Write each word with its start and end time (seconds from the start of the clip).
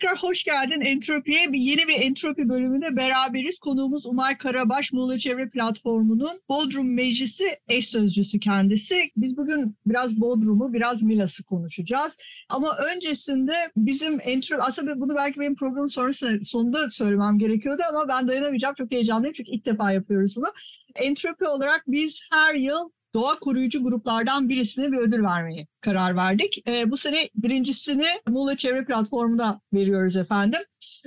Tekrar 0.00 0.22
hoş 0.22 0.44
geldin 0.44 0.80
Entropi'ye. 0.80 1.52
Bir 1.52 1.58
yeni 1.58 1.88
bir 1.88 2.00
Entropi 2.00 2.48
bölümünde 2.48 2.96
beraberiz. 2.96 3.58
Konuğumuz 3.58 4.06
Umay 4.06 4.38
Karabaş, 4.38 4.92
Muğla 4.92 5.18
Çevre 5.18 5.50
Platformu'nun 5.50 6.40
Bodrum 6.48 6.94
Meclisi 6.94 7.44
eş 7.68 7.88
sözcüsü 7.88 8.40
kendisi. 8.40 9.10
Biz 9.16 9.36
bugün 9.36 9.76
biraz 9.86 10.20
Bodrum'u, 10.20 10.72
biraz 10.72 11.02
Milas'ı 11.02 11.44
konuşacağız. 11.44 12.16
Ama 12.48 12.76
öncesinde 12.94 13.52
bizim 13.76 14.18
Entropi, 14.24 14.62
aslında 14.62 15.00
bunu 15.00 15.14
belki 15.16 15.40
benim 15.40 15.54
programın 15.54 15.86
sonrasında, 15.86 16.44
sonunda 16.44 16.90
söylemem 16.90 17.38
gerekiyordu 17.38 17.82
ama 17.90 18.08
ben 18.08 18.28
dayanamayacağım. 18.28 18.74
Çok 18.74 18.92
heyecanlıyım 18.92 19.32
çünkü 19.32 19.50
ilk 19.50 19.66
defa 19.66 19.92
yapıyoruz 19.92 20.36
bunu. 20.36 20.46
Entropi 20.94 21.44
olarak 21.46 21.84
biz 21.86 22.20
her 22.32 22.54
yıl 22.54 22.90
doğa 23.16 23.38
koruyucu 23.38 23.82
gruplardan 23.82 24.48
birisine 24.48 24.92
bir 24.92 24.96
ödül 24.96 25.22
vermeye 25.22 25.66
karar 25.80 26.16
verdik. 26.16 26.68
E, 26.68 26.90
bu 26.90 26.96
sene 26.96 27.28
birincisini 27.34 28.06
Muğla 28.28 28.56
Çevre 28.56 28.84
Platformu'nda 28.84 29.60
veriyoruz 29.74 30.16
efendim. 30.16 30.60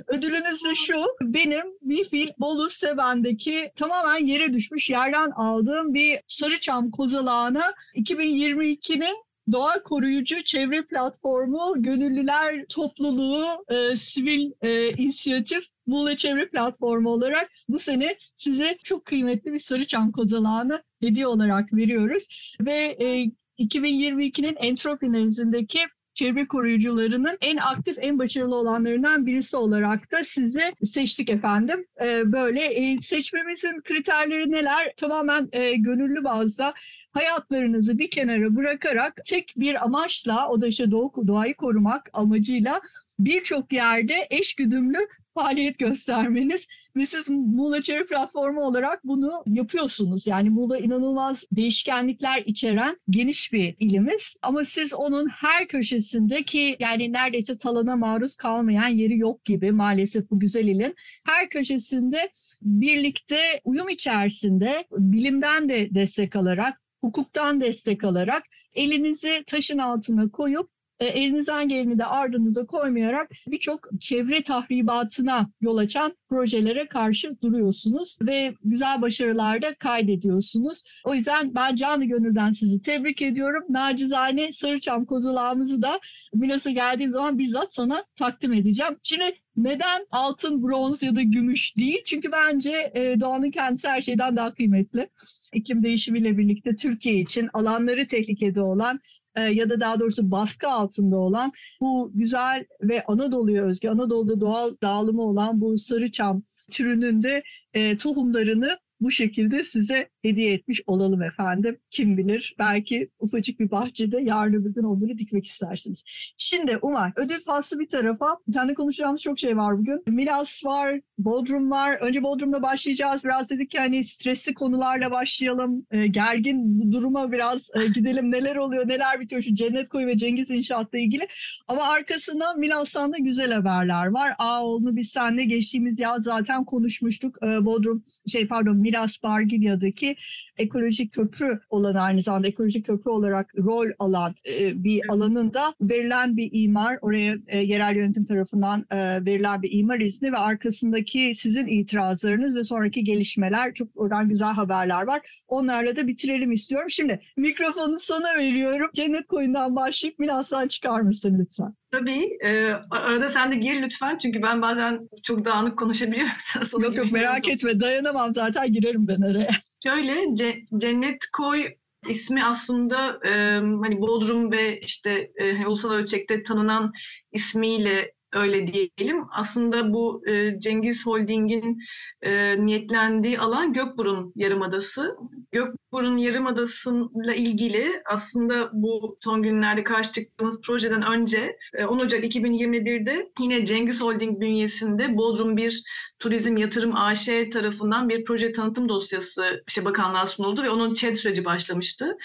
Ödülünüz 0.06 0.64
de 0.64 0.74
şu, 0.74 1.04
benim 1.22 1.66
bir 1.82 2.04
fil 2.04 2.28
Bolu 2.38 2.70
Seven'deki 2.70 3.72
tamamen 3.76 4.26
yere 4.26 4.52
düşmüş 4.52 4.90
yerden 4.90 5.30
aldığım 5.30 5.94
bir 5.94 6.20
Sarıçam 6.26 6.90
kozalağını 6.90 7.62
2022'nin 7.96 9.16
Doğa 9.52 9.82
Koruyucu 9.82 10.42
Çevre 10.42 10.82
Platformu 10.82 11.82
Gönüllüler 11.82 12.64
Topluluğu 12.68 13.46
e, 13.68 13.96
Sivil 13.96 14.50
e, 14.62 14.90
İnisiyatif 14.90 15.64
Muğla 15.86 16.16
Çevre 16.16 16.48
Platformu 16.48 17.10
olarak 17.10 17.50
bu 17.68 17.78
sene 17.78 18.16
size 18.34 18.78
çok 18.84 19.04
kıymetli 19.04 19.52
bir 19.52 19.58
Sarıçam 19.58 20.12
kozalağını 20.12 20.82
hediye 21.00 21.26
olarak 21.26 21.72
veriyoruz. 21.72 22.54
Ve 22.60 22.96
e, 23.00 23.30
2022'nin 23.58 24.56
Entropi 24.56 25.12
nezdindeki 25.12 25.80
çevre 26.14 26.46
koruyucularının 26.46 27.38
en 27.40 27.56
aktif, 27.56 27.96
en 28.00 28.18
başarılı 28.18 28.56
olanlarından 28.56 29.26
birisi 29.26 29.56
olarak 29.56 30.12
da 30.12 30.24
sizi 30.24 30.62
seçtik 30.84 31.30
efendim. 31.30 31.84
Ee, 32.02 32.32
böyle 32.32 32.64
e, 32.64 32.98
seçmemizin 32.98 33.80
kriterleri 33.80 34.50
neler? 34.50 34.92
Tamamen 34.96 35.48
e, 35.52 35.74
gönüllü 35.74 36.24
bazda 36.24 36.74
hayatlarınızı 37.12 37.98
bir 37.98 38.10
kenara 38.10 38.56
bırakarak 38.56 39.12
tek 39.26 39.54
bir 39.56 39.84
amaçla, 39.84 40.48
o 40.48 40.60
da 40.60 40.66
işte 40.66 40.90
doğa, 40.90 41.10
doğayı 41.26 41.54
korumak 41.54 42.10
amacıyla 42.12 42.80
birçok 43.24 43.72
yerde 43.72 44.26
eş 44.30 44.54
güdümlü 44.54 44.98
faaliyet 45.34 45.78
göstermeniz 45.78 46.66
ve 46.96 47.06
siz 47.06 47.28
Muğla 47.28 47.82
Çevre 47.82 48.04
Platformu 48.04 48.60
olarak 48.60 49.04
bunu 49.04 49.42
yapıyorsunuz. 49.46 50.26
Yani 50.26 50.50
Muğla 50.50 50.78
inanılmaz 50.78 51.46
değişkenlikler 51.52 52.42
içeren 52.46 52.96
geniş 53.10 53.52
bir 53.52 53.74
ilimiz 53.78 54.36
ama 54.42 54.64
siz 54.64 54.94
onun 54.94 55.28
her 55.28 55.68
köşesindeki 55.68 56.76
yani 56.80 57.12
neredeyse 57.12 57.58
talana 57.58 57.96
maruz 57.96 58.34
kalmayan 58.34 58.88
yeri 58.88 59.18
yok 59.18 59.44
gibi 59.44 59.72
maalesef 59.72 60.30
bu 60.30 60.40
güzel 60.40 60.64
ilin 60.64 60.94
her 61.26 61.48
köşesinde 61.48 62.30
birlikte 62.62 63.38
uyum 63.64 63.88
içerisinde 63.88 64.84
bilimden 64.90 65.68
de 65.68 65.88
destek 65.94 66.36
alarak 66.36 66.80
hukuktan 67.00 67.60
destek 67.60 68.04
alarak 68.04 68.42
elinizi 68.74 69.44
taşın 69.46 69.78
altına 69.78 70.30
koyup 70.30 70.70
elinizden 71.04 71.68
geleni 71.68 71.98
de 71.98 72.04
ardınıza 72.04 72.66
koymayarak 72.66 73.30
birçok 73.46 73.80
çevre 74.00 74.42
tahribatına 74.42 75.50
yol 75.60 75.76
açan 75.76 76.16
projelere 76.28 76.86
karşı 76.86 77.40
duruyorsunuz 77.42 78.18
ve 78.22 78.54
güzel 78.64 79.02
başarılar 79.02 79.62
da 79.62 79.74
kaydediyorsunuz. 79.74 80.82
O 81.04 81.14
yüzden 81.14 81.54
ben 81.54 81.74
canı 81.74 82.04
gönülden 82.04 82.50
sizi 82.50 82.80
tebrik 82.80 83.22
ediyorum. 83.22 83.64
Nacizane 83.68 84.52
Sarıçam 84.52 85.04
kozalağımızı 85.04 85.82
da 85.82 86.00
Milas'a 86.34 86.70
geldiğim 86.70 87.10
zaman 87.10 87.38
bizzat 87.38 87.74
sana 87.74 88.04
takdim 88.16 88.52
edeceğim. 88.52 88.96
Şimdi 89.02 89.34
neden 89.64 90.06
altın, 90.10 90.62
bronz 90.62 91.02
ya 91.02 91.16
da 91.16 91.22
gümüş 91.22 91.76
değil? 91.76 92.02
Çünkü 92.04 92.32
bence 92.32 92.92
e, 92.94 93.20
doğanın 93.20 93.50
kendisi 93.50 93.88
her 93.88 94.00
şeyden 94.00 94.36
daha 94.36 94.54
kıymetli. 94.54 95.10
İklim 95.54 95.82
değişimiyle 95.82 96.38
birlikte 96.38 96.76
Türkiye 96.76 97.14
için 97.14 97.48
alanları 97.52 98.06
tehlikede 98.06 98.60
olan 98.60 99.00
e, 99.36 99.40
ya 99.40 99.70
da 99.70 99.80
daha 99.80 100.00
doğrusu 100.00 100.30
baskı 100.30 100.68
altında 100.68 101.16
olan 101.16 101.52
bu 101.80 102.10
güzel 102.14 102.64
ve 102.82 103.04
Anadolu'ya 103.04 103.62
özgü, 103.62 103.88
Anadolu'da 103.88 104.40
doğal 104.40 104.74
dağılımı 104.82 105.22
olan 105.22 105.60
bu 105.60 105.78
sarıçam 105.78 106.42
türünün 106.70 107.22
de 107.22 107.42
e, 107.74 107.96
tohumlarını 107.96 108.78
bu 109.00 109.10
şekilde 109.10 109.64
size 109.64 110.08
hediye 110.22 110.52
etmiş 110.52 110.82
olalım 110.86 111.22
efendim. 111.22 111.78
Kim 111.90 112.16
bilir 112.16 112.56
belki 112.58 113.10
ufacık 113.18 113.60
bir 113.60 113.70
bahçede 113.70 114.20
yarın 114.22 114.54
öbür 114.54 114.74
gün 114.74 114.82
onları 114.82 115.18
dikmek 115.18 115.46
istersiniz. 115.46 116.02
Şimdi 116.38 116.78
Umar 116.82 117.12
ödül 117.16 117.40
faslı 117.40 117.78
bir 117.78 117.88
tarafa. 117.88 118.36
Seninle 118.52 118.74
konuşacağımız 118.74 119.20
çok 119.20 119.38
şey 119.38 119.56
var 119.56 119.78
bugün. 119.78 120.02
Milas 120.06 120.64
var, 120.64 121.00
Bodrum 121.18 121.70
var. 121.70 121.96
Önce 122.00 122.22
Bodrum'da 122.22 122.62
başlayacağız. 122.62 123.24
Biraz 123.24 123.50
dedik 123.50 123.70
ki 123.70 123.78
hani 123.78 124.04
stresli 124.04 124.54
konularla 124.54 125.10
başlayalım. 125.10 125.86
E, 125.90 126.06
gergin 126.06 126.92
duruma 126.92 127.32
biraz 127.32 127.68
e, 127.74 127.86
gidelim. 127.86 128.30
Neler 128.30 128.56
oluyor, 128.56 128.88
neler 128.88 129.20
bitiyor 129.20 129.42
şu 129.42 129.54
Cennet 129.54 129.88
Koyu 129.88 130.06
ve 130.06 130.16
Cengiz 130.16 130.50
İnşaat'la 130.50 130.98
ilgili. 130.98 131.26
Ama 131.68 131.82
arkasından 131.82 132.58
Milas'tan 132.58 133.12
da 133.12 133.18
güzel 133.18 133.52
haberler 133.52 134.06
var. 134.06 134.32
Ağoğlu'nu 134.38 134.96
biz 134.96 135.08
seninle 135.10 135.44
geçtiğimiz 135.44 135.98
yaz 135.98 136.22
zaten 136.22 136.64
konuşmuştuk. 136.64 137.36
E, 137.42 137.64
Bodrum, 137.64 138.04
şey 138.26 138.48
pardon 138.48 138.76
Milas 138.90 139.22
Bargilya'daki 139.22 140.16
ekolojik 140.58 141.12
köprü 141.12 141.60
olan 141.70 141.94
aynı 141.94 142.22
zamanda 142.22 142.48
ekolojik 142.48 142.86
köprü 142.86 143.10
olarak 143.10 143.54
rol 143.58 143.90
alan 143.98 144.34
e, 144.60 144.84
bir 144.84 145.02
alanında 145.08 145.74
verilen 145.80 146.36
bir 146.36 146.50
imar, 146.52 146.98
oraya 147.02 147.34
e, 147.48 147.58
yerel 147.58 147.96
yönetim 147.96 148.24
tarafından 148.24 148.86
e, 148.90 148.96
verilen 149.26 149.62
bir 149.62 149.70
imar 149.72 150.00
izni 150.00 150.32
ve 150.32 150.36
arkasındaki 150.36 151.32
sizin 151.36 151.66
itirazlarınız 151.66 152.54
ve 152.54 152.64
sonraki 152.64 153.04
gelişmeler 153.04 153.74
çok 153.74 153.88
oradan 153.94 154.28
güzel 154.28 154.52
haberler 154.52 155.02
var. 155.02 155.44
Onlarla 155.48 155.96
da 155.96 156.08
bitirelim 156.08 156.52
istiyorum. 156.52 156.90
Şimdi 156.90 157.18
mikrofonu 157.36 157.98
sana 157.98 158.38
veriyorum. 158.38 158.90
Cennet 158.94 159.26
Koyun'dan 159.26 159.76
başlayıp 159.76 160.18
Milas'tan 160.18 160.68
çıkar 160.68 161.00
mısın 161.00 161.36
lütfen? 161.40 161.79
Tabii. 161.92 162.28
E, 162.44 162.72
arada 162.90 163.30
sen 163.30 163.52
de 163.52 163.56
gir 163.56 163.82
lütfen 163.82 164.18
çünkü 164.18 164.42
ben 164.42 164.62
bazen 164.62 165.08
çok 165.22 165.44
dağınık 165.44 165.78
konuşabiliyorum. 165.78 166.32
yok 166.82 166.96
yok 166.96 167.12
merak 167.12 167.48
etme 167.48 167.80
dayanamam 167.80 168.32
zaten 168.32 168.72
girerim 168.72 169.08
ben 169.08 169.20
araya. 169.20 169.50
Şöyle 169.84 170.36
Cennet 170.76 171.26
Koy 171.32 171.66
ismi 172.08 172.44
aslında 172.44 173.18
e, 173.26 173.30
hani 173.60 174.00
Bodrum 174.00 174.52
ve 174.52 174.80
işte 174.80 175.30
e, 175.36 175.66
ulusal 175.66 175.90
ölçekte 175.90 176.42
tanınan 176.42 176.92
ismiyle 177.32 178.12
öyle 178.32 178.66
diyelim. 178.66 179.24
Aslında 179.30 179.92
bu 179.92 180.22
e, 180.26 180.58
Cengiz 180.60 181.06
Holding'in 181.06 181.78
e, 182.22 182.64
niyetlendiği 182.66 183.38
alan 183.38 183.72
Gökburun 183.72 184.32
Yarımadası. 184.36 185.16
Gökburun 185.52 186.16
Yarımadası'yla 186.16 187.34
ilgili 187.34 188.02
aslında 188.06 188.70
bu 188.72 189.16
son 189.20 189.42
günlerde 189.42 189.84
karşı 189.84 190.12
çıktığımız 190.12 190.60
projeden 190.60 191.02
önce 191.02 191.56
e, 191.74 191.84
10 191.84 191.98
Ocak 191.98 192.24
2021'de 192.24 193.30
yine 193.40 193.66
Cengiz 193.66 194.00
Holding 194.00 194.40
bünyesinde 194.40 195.16
Bodrum 195.16 195.56
bir 195.56 195.82
Turizm 196.18 196.56
Yatırım 196.56 196.96
AŞ 196.96 197.26
tarafından 197.52 198.08
bir 198.08 198.24
proje 198.24 198.52
tanıtım 198.52 198.88
dosyası 198.88 199.62
işte 199.68 199.84
bakanlığa 199.84 200.26
sunuldu 200.26 200.62
ve 200.62 200.70
onun 200.70 200.94
ÇED 200.94 201.14
süreci 201.14 201.44
başlamıştı. 201.44 202.16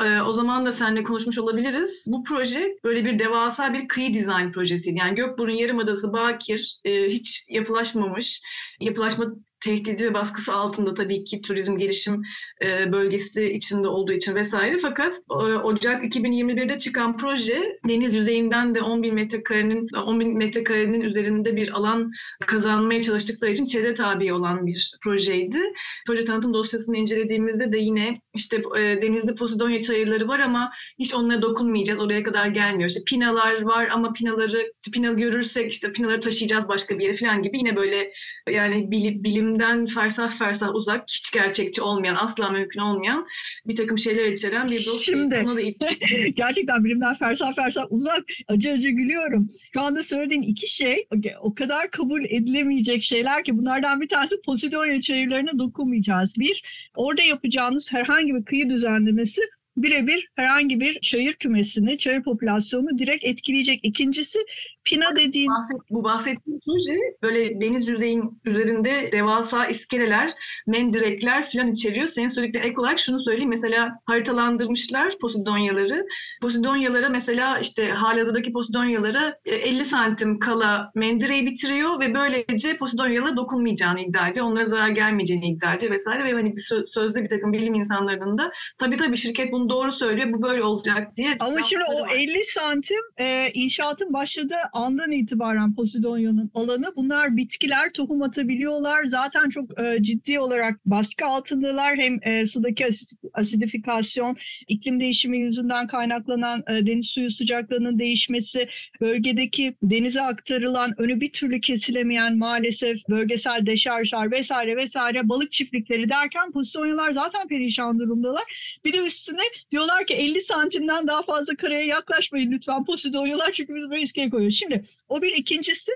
Ee, 0.00 0.20
o 0.20 0.32
zaman 0.32 0.66
da 0.66 0.72
seninle 0.72 1.02
konuşmuş 1.02 1.38
olabiliriz. 1.38 2.04
Bu 2.06 2.24
proje 2.24 2.76
böyle 2.84 3.04
bir 3.04 3.18
devasa 3.18 3.74
bir 3.74 3.88
kıyı 3.88 4.14
dizayn 4.14 4.52
projesiydi. 4.52 4.98
Yani 4.98 5.14
Gökburun 5.14 5.52
Yarımadası 5.52 6.12
bakir, 6.12 6.78
e, 6.84 7.06
hiç 7.06 7.46
yapılaşmamış, 7.48 8.42
yapılaşma 8.80 9.26
tehdidi 9.60 10.04
ve 10.04 10.14
baskısı 10.14 10.52
altında 10.54 10.94
tabii 10.94 11.24
ki 11.24 11.40
turizm 11.40 11.78
gelişim 11.78 12.22
e, 12.62 12.92
bölgesi 12.92 13.52
içinde 13.52 13.88
olduğu 13.88 14.12
için 14.12 14.34
vesaire. 14.34 14.78
Fakat 14.78 15.20
e, 15.30 15.34
Ocak 15.34 16.04
2021'de 16.04 16.78
çıkan 16.78 17.16
proje 17.16 17.78
deniz 17.88 18.14
yüzeyinden 18.14 18.74
de 18.74 18.82
10 18.82 19.02
bin 19.02 19.14
metrekarenin 19.14 19.88
10 20.06 20.20
bin 20.20 20.38
metrekarenin 20.38 21.00
üzerinde 21.00 21.56
bir 21.56 21.70
alan 21.70 22.12
kazanmaya 22.46 23.02
çalıştıkları 23.02 23.52
için 23.52 23.66
ÇED'e 23.66 23.94
tabi 23.94 24.32
olan 24.32 24.66
bir 24.66 24.96
projeydi. 25.04 25.58
Proje 26.06 26.24
tanıtım 26.24 26.54
dosyasını 26.54 26.96
incelediğimizde 26.96 27.72
de 27.72 27.78
yine 27.78 28.20
işte 28.34 28.62
e, 28.78 29.02
denizde 29.02 29.34
Posidonya 29.34 29.82
çayırları 29.82 30.28
var 30.28 30.40
ama 30.40 30.72
hiç 30.98 31.14
onlara 31.14 31.42
dokunmayacağız. 31.42 32.00
Oraya 32.00 32.22
kadar 32.22 32.46
gelmiyor. 32.46 32.90
İşte 32.90 33.00
pinalar 33.06 33.62
var 33.62 33.88
ama 33.92 34.12
pinaları 34.12 34.72
pina 34.92 35.12
görürsek 35.12 35.72
işte 35.72 35.92
pinaları 35.92 36.20
taşıyacağız 36.20 36.68
başka 36.68 36.98
bir 36.98 37.04
yere 37.04 37.16
falan 37.16 37.42
gibi 37.42 37.58
yine 37.58 37.76
böyle 37.76 38.12
yani 38.50 38.90
bilim, 38.90 39.24
bilimden 39.24 39.86
fersah 39.86 40.30
fersah 40.30 40.74
uzak, 40.74 41.04
hiç 41.08 41.32
gerçekçi 41.32 41.82
olmayan, 41.82 42.16
asla 42.16 42.50
mümkün 42.50 42.80
olmayan 42.80 43.26
bir 43.66 43.76
takım 43.76 43.98
şeyler 43.98 44.32
içeren 44.32 44.66
bir 44.66 44.86
dosya. 44.86 45.02
Şimdi 45.02 45.76
gerçekten 46.36 46.84
bilimden 46.84 47.14
fersah 47.14 47.54
fersah 47.54 47.84
uzak, 47.90 48.24
acı 48.48 48.72
acı 48.72 48.90
gülüyorum. 48.90 49.48
Şu 49.74 49.80
anda 49.80 50.02
söylediğin 50.02 50.42
iki 50.42 50.70
şey 50.74 51.06
o 51.40 51.54
kadar 51.54 51.90
kabul 51.90 52.24
edilemeyecek 52.24 53.02
şeyler 53.02 53.44
ki 53.44 53.58
bunlardan 53.58 54.00
bir 54.00 54.08
tanesi 54.08 54.40
Posidonya 54.46 55.00
çayırlarına 55.00 55.58
dokunmayacağız. 55.58 56.34
Bir, 56.38 56.62
orada 56.94 57.22
yapacağınız 57.22 57.92
herhangi 57.92 58.34
bir 58.34 58.44
kıyı 58.44 58.70
düzenlemesi 58.70 59.42
birebir 59.76 60.28
herhangi 60.34 60.80
bir 60.80 61.00
çayır 61.00 61.32
kümesini, 61.32 61.98
çayır 61.98 62.22
popülasyonunu 62.22 62.98
direkt 62.98 63.24
etkileyecek. 63.24 63.80
İkincisi 63.82 64.38
Pina 64.84 65.16
dediğin... 65.16 65.50
Bu 65.90 66.04
bahsettiğim 66.04 66.60
proje 66.66 66.94
böyle 67.22 67.60
deniz 67.60 67.88
yüzeyin 67.88 68.40
üzerinde 68.44 69.12
devasa 69.12 69.66
iskeleler, 69.66 70.34
mendirekler 70.66 71.50
falan 71.50 71.72
içeriyor. 71.72 72.08
Senin 72.08 72.28
söylediklerine 72.28 72.68
ek 72.68 72.80
olarak 72.80 72.98
şunu 72.98 73.20
söyleyeyim. 73.20 73.50
Mesela 73.50 74.00
haritalandırmışlar 74.04 75.18
Posidonyaları. 75.20 76.06
Posidonyalara 76.42 77.08
mesela 77.08 77.58
işte 77.58 77.88
halihazırdaki 77.88 78.52
Posidonyalara 78.52 79.38
50 79.46 79.80
e, 79.80 79.84
santim 79.84 80.38
kala 80.38 80.90
mendireyi 80.94 81.46
bitiriyor 81.46 82.00
ve 82.00 82.14
böylece 82.14 82.76
Posidonyalara 82.76 83.36
dokunmayacağını 83.36 84.00
iddia 84.00 84.28
ediyor. 84.28 84.46
Onlara 84.46 84.66
zarar 84.66 84.88
gelmeyeceğini 84.88 85.50
iddia 85.50 85.74
ediyor 85.74 85.92
vesaire. 85.92 86.24
Ve 86.24 86.32
hani 86.32 86.54
sözde 86.94 87.24
bir 87.24 87.28
takım 87.28 87.52
bilim 87.52 87.74
insanlarının 87.74 88.38
da 88.38 88.52
tabii 88.78 88.96
tabii 88.96 89.16
şirket 89.16 89.52
bunu 89.52 89.65
doğru 89.68 89.92
söylüyor. 89.92 90.32
Bu 90.32 90.42
böyle 90.42 90.62
olacak 90.62 91.16
diye. 91.16 91.36
Ama 91.40 91.62
şimdi 91.62 91.84
o 91.88 92.00
var. 92.00 92.14
50 92.16 92.44
santim 92.46 93.02
e, 93.18 93.50
inşaatın 93.54 94.12
başladığı 94.12 94.54
andan 94.72 95.12
itibaren 95.12 95.74
Posidonya'nın 95.74 96.50
alanı. 96.54 96.92
Bunlar 96.96 97.36
bitkiler 97.36 97.92
tohum 97.92 98.22
atabiliyorlar. 98.22 99.04
Zaten 99.04 99.48
çok 99.48 99.80
e, 99.80 100.02
ciddi 100.02 100.40
olarak 100.40 100.86
baskı 100.86 101.26
altındalar. 101.26 101.96
Hem 101.96 102.18
e, 102.22 102.46
sudaki 102.46 102.86
asidifikasyon, 103.34 104.36
iklim 104.68 105.00
değişimi 105.00 105.38
yüzünden 105.38 105.86
kaynaklanan 105.86 106.62
e, 106.70 106.86
deniz 106.86 107.06
suyu 107.06 107.30
sıcaklığının 107.30 107.98
değişmesi, 107.98 108.68
bölgedeki 109.00 109.76
denize 109.82 110.22
aktarılan 110.22 110.94
önü 110.98 111.20
bir 111.20 111.32
türlü 111.32 111.60
kesilemeyen 111.60 112.38
maalesef 112.38 112.96
bölgesel 113.10 113.66
deşarjlar 113.66 114.30
vesaire 114.30 114.76
vesaire 114.76 115.28
balık 115.28 115.52
çiftlikleri 115.52 116.08
derken 116.08 116.52
Posidonyalar 116.52 117.10
zaten 117.10 117.48
perişan 117.48 117.98
durumdalar. 117.98 118.78
Bir 118.84 118.92
de 118.92 119.06
üstüne 119.06 119.42
diyorlar 119.70 120.06
ki 120.06 120.14
50 120.14 120.42
santimden 120.42 121.06
daha 121.06 121.22
fazla 121.22 121.56
karaya 121.56 121.84
yaklaşmayın 121.84 122.52
lütfen 122.52 122.84
Posidonyalar 122.84 123.52
çünkü 123.52 123.74
biz 123.74 123.86
buraya 123.86 124.02
iskele 124.02 124.30
koyuyoruz. 124.30 124.58
Şimdi 124.58 124.80
o 125.08 125.22
bir 125.22 125.32
ikincisi 125.32 125.92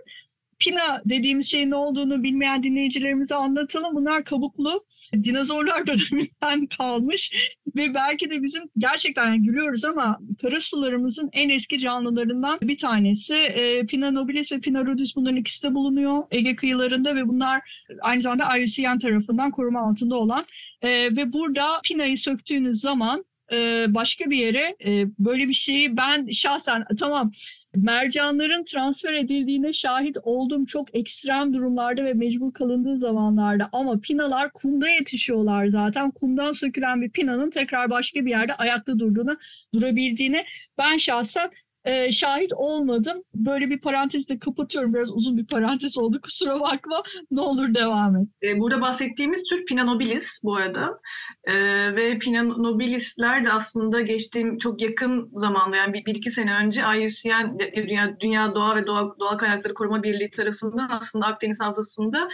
Pina 0.60 1.02
dediğimiz 1.04 1.50
şeyin 1.50 1.70
ne 1.70 1.74
olduğunu 1.74 2.22
bilmeyen 2.22 2.62
dinleyicilerimize 2.62 3.34
anlatalım. 3.34 3.94
Bunlar 3.94 4.24
kabuklu 4.24 4.84
dinozorlar 5.12 5.86
döneminden 5.86 6.66
kalmış 6.66 7.32
ve 7.76 7.94
belki 7.94 8.30
de 8.30 8.42
bizim 8.42 8.62
gerçekten 8.78 9.26
yani 9.26 9.42
gülüyoruz 9.42 9.84
ama 9.84 10.18
kara 10.42 10.60
sularımızın 10.60 11.30
en 11.32 11.48
eski 11.48 11.78
canlılarından 11.78 12.58
bir 12.62 12.78
tanesi. 12.78 13.34
E, 13.34 13.86
Pina 13.86 14.10
nobilis 14.10 14.52
ve 14.52 14.60
Pina 14.60 14.86
rudis 14.86 15.16
bunların 15.16 15.36
ikisi 15.36 15.62
de 15.62 15.74
bulunuyor 15.74 16.22
Ege 16.30 16.56
kıyılarında 16.56 17.16
ve 17.16 17.28
bunlar 17.28 17.84
aynı 18.00 18.22
zamanda 18.22 18.58
IUCN 18.58 18.98
tarafından 18.98 19.50
koruma 19.50 19.80
altında 19.80 20.16
olan 20.16 20.44
e, 20.82 20.88
ve 20.90 21.32
burada 21.32 21.80
Pina'yı 21.84 22.18
söktüğünüz 22.18 22.80
zaman 22.80 23.24
e, 23.52 23.86
başka 23.88 24.30
bir 24.30 24.36
yere 24.36 24.76
e, 24.84 25.06
böyle 25.18 25.48
bir 25.48 25.52
şeyi 25.52 25.96
ben 25.96 26.30
şahsen 26.30 26.84
tamam 26.98 27.30
mercanların 27.76 28.64
transfer 28.64 29.12
edildiğine 29.12 29.72
şahit 29.72 30.16
olduğum 30.22 30.66
çok 30.66 30.94
ekstrem 30.94 31.54
durumlarda 31.54 32.04
ve 32.04 32.14
mecbur 32.14 32.52
kalındığı 32.52 32.96
zamanlarda 32.96 33.68
ama 33.72 34.00
pinalar 34.00 34.52
kumda 34.52 34.88
yetişiyorlar 34.88 35.66
zaten. 35.66 36.10
Kumdan 36.10 36.52
sökülen 36.52 37.00
bir 37.00 37.10
pinanın 37.10 37.50
tekrar 37.50 37.90
başka 37.90 38.24
bir 38.24 38.30
yerde 38.30 38.54
ayakta 38.54 38.98
durduğuna, 38.98 39.36
durabildiğine 39.74 40.44
ben 40.78 40.96
şahsen 40.96 41.50
e, 41.84 42.12
şahit 42.12 42.52
olmadım. 42.52 43.22
Böyle 43.34 43.70
bir 43.70 43.80
parantezi 43.80 44.28
de 44.28 44.38
kapatıyorum. 44.38 44.94
Biraz 44.94 45.12
uzun 45.12 45.36
bir 45.36 45.46
parantez 45.46 45.98
oldu. 45.98 46.20
Kusura 46.22 46.60
bakma. 46.60 47.02
Ne 47.30 47.40
olur 47.40 47.74
devam 47.74 48.16
et. 48.16 48.28
E, 48.42 48.60
burada 48.60 48.80
bahsettiğimiz 48.80 49.44
tür 49.44 49.64
Pinanobilis 49.64 50.40
bu 50.42 50.56
arada. 50.56 51.00
E, 51.44 51.54
ve 51.96 52.18
Pinanobilisler 52.18 53.44
de 53.44 53.52
aslında 53.52 54.00
geçtiğim 54.00 54.58
çok 54.58 54.82
yakın 54.82 55.30
zamanda 55.34 55.76
yani 55.76 55.92
bir, 55.92 56.04
bir 56.04 56.14
iki 56.14 56.30
sene 56.30 56.54
önce 56.54 56.80
IUCN 56.80 57.58
Dünya, 57.76 58.20
Dünya 58.20 58.54
Doğa 58.54 58.76
ve 58.76 58.86
Doğa, 58.86 59.18
Doğal 59.20 59.38
Kaynakları 59.38 59.74
Koruma 59.74 60.02
Birliği 60.02 60.30
tarafından 60.30 60.88
aslında 60.90 61.26
Akdeniz 61.26 61.60
Havzası'nda 61.60 62.28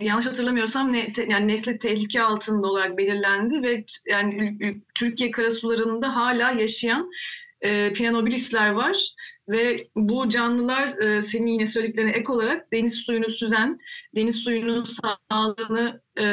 yanlış 0.00 0.26
hatırlamıyorsam 0.26 0.92
ne, 0.92 1.12
te, 1.12 1.26
yani 1.28 1.48
nesli 1.48 1.78
tehlike 1.78 2.22
altında 2.22 2.66
olarak 2.66 2.98
belirlendi 2.98 3.62
ve 3.62 3.84
yani 4.06 4.58
Türkiye 4.94 5.30
karasularında 5.30 6.16
hala 6.16 6.50
yaşayan 6.50 7.10
e, 7.60 7.92
Pianobilisler 7.92 8.70
var 8.70 9.14
ve 9.48 9.88
bu 9.96 10.28
canlılar 10.28 10.98
e, 10.98 11.22
senin 11.22 11.46
yine 11.46 11.66
söylediklerine 11.66 12.10
ek 12.10 12.32
olarak 12.32 12.72
deniz 12.72 12.94
suyunu 12.94 13.30
süzen, 13.30 13.78
deniz 14.16 14.36
suyunun 14.36 14.86
sağlığını 15.30 16.02
e, 16.20 16.24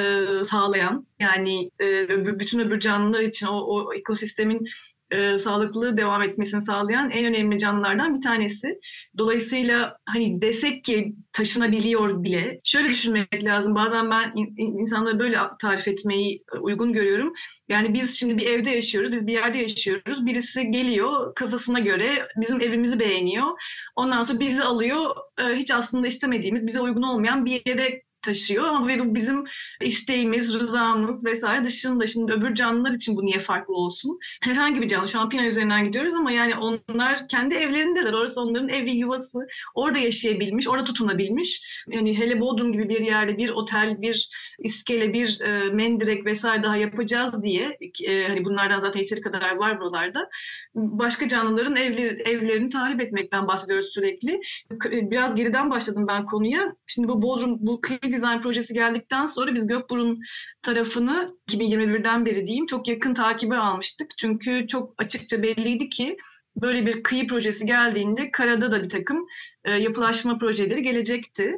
sağlayan 0.49 1.07
yani 1.19 1.71
e, 1.81 2.39
bütün 2.39 2.59
öbür 2.59 2.79
canlılar 2.79 3.19
için 3.19 3.47
o, 3.47 3.57
o 3.57 3.93
ekosistemin 3.93 4.67
e, 5.11 5.37
sağlıklı 5.37 5.97
devam 5.97 6.21
etmesini 6.21 6.61
sağlayan 6.61 7.09
en 7.09 7.25
önemli 7.25 7.57
canlılardan 7.57 8.15
bir 8.17 8.21
tanesi. 8.21 8.79
Dolayısıyla 9.17 9.97
hani 10.05 10.41
desek 10.41 10.83
ki 10.83 11.15
taşınabiliyor 11.33 12.23
bile. 12.23 12.61
Şöyle 12.63 12.89
düşünmek 12.89 13.43
lazım. 13.43 13.75
Bazen 13.75 14.11
ben 14.11 14.31
in, 14.35 14.79
insanları 14.79 15.19
böyle 15.19 15.37
tarif 15.61 15.87
etmeyi 15.87 16.43
uygun 16.61 16.93
görüyorum. 16.93 17.33
Yani 17.69 17.93
biz 17.93 18.19
şimdi 18.19 18.37
bir 18.37 18.47
evde 18.47 18.69
yaşıyoruz, 18.69 19.11
biz 19.11 19.27
bir 19.27 19.33
yerde 19.33 19.57
yaşıyoruz. 19.57 20.25
Birisi 20.25 20.71
geliyor 20.71 21.35
kafasına 21.35 21.79
göre 21.79 22.27
bizim 22.37 22.61
evimizi 22.61 22.99
beğeniyor. 22.99 23.47
Ondan 23.95 24.23
sonra 24.23 24.39
bizi 24.39 24.63
alıyor. 24.63 25.15
E, 25.39 25.55
hiç 25.55 25.71
aslında 25.71 26.07
istemediğimiz, 26.07 26.67
bize 26.67 26.79
uygun 26.79 27.03
olmayan 27.03 27.45
bir 27.45 27.61
yere 27.65 28.01
taşıyor 28.25 28.65
ama 28.65 28.89
bu 28.99 29.15
bizim 29.15 29.43
isteğimiz, 29.81 30.53
rızamız 30.53 31.25
vesaire 31.25 31.65
dışında 31.65 32.07
şimdi 32.07 32.33
öbür 32.33 32.55
canlılar 32.55 32.91
için 32.91 33.15
bu 33.15 33.25
niye 33.25 33.39
farklı 33.39 33.73
olsun? 33.73 34.19
Herhangi 34.41 34.81
bir 34.81 34.87
canlı 34.87 35.07
şu 35.07 35.19
an 35.19 35.29
Pina 35.29 35.47
üzerinden 35.47 35.85
gidiyoruz 35.85 36.13
ama 36.13 36.31
yani 36.31 36.53
onlar 36.89 37.27
kendi 37.27 37.55
evlerindeler. 37.55 38.13
Orası 38.13 38.41
onların 38.41 38.69
evi, 38.69 38.91
yuvası. 38.91 39.39
Orada 39.75 39.99
yaşayabilmiş, 39.99 40.67
orada 40.67 40.83
tutunabilmiş. 40.83 41.83
Yani 41.87 42.17
hele 42.17 42.39
Bodrum 42.39 42.73
gibi 42.73 42.89
bir 42.89 43.01
yerde 43.01 43.37
bir 43.37 43.49
otel, 43.49 44.01
bir 44.01 44.29
iskele, 44.59 45.13
bir 45.13 45.41
e, 45.41 45.69
mendirek 45.69 46.25
vesaire 46.25 46.63
daha 46.63 46.77
yapacağız 46.77 47.43
diye 47.43 47.77
e, 48.07 48.27
hani 48.27 48.45
bunlardan 48.45 48.81
zaten 48.81 48.99
yeteri 48.99 49.21
kadar 49.21 49.55
var 49.55 49.79
buralarda. 49.79 50.29
Başka 50.75 51.27
canlıların 51.27 51.75
evleri, 51.75 52.21
evlerini 52.21 52.69
tahrip 52.69 53.01
etmekten 53.01 53.47
bahsediyoruz 53.47 53.89
sürekli. 53.93 54.41
Biraz 54.83 55.35
geriden 55.35 55.69
başladım 55.69 56.05
ben 56.07 56.25
konuya. 56.25 56.75
Şimdi 56.87 57.07
bu 57.07 57.21
Bodrum, 57.21 57.57
bu 57.59 57.81
kıyı 57.81 57.99
Design 58.03 58.41
projesi 58.41 58.73
geldikten 58.73 59.25
sonra 59.25 59.55
biz 59.55 59.67
Gökburun 59.67 60.21
tarafını 60.61 61.35
2021'den 61.47 62.25
beri 62.25 62.47
diyeyim 62.47 62.65
çok 62.65 62.87
yakın 62.87 63.13
takibe 63.13 63.55
almıştık. 63.55 64.17
Çünkü 64.17 64.67
çok 64.67 64.93
açıkça 64.97 65.43
belliydi 65.43 65.89
ki 65.89 66.17
böyle 66.61 66.85
bir 66.85 67.03
kıyı 67.03 67.27
projesi 67.27 67.65
geldiğinde 67.65 68.31
karada 68.31 68.71
da 68.71 68.83
bir 68.83 68.89
takım 68.89 69.27
e, 69.65 69.71
yapılaşma 69.71 70.37
projeleri 70.37 70.83
gelecekti. 70.83 71.51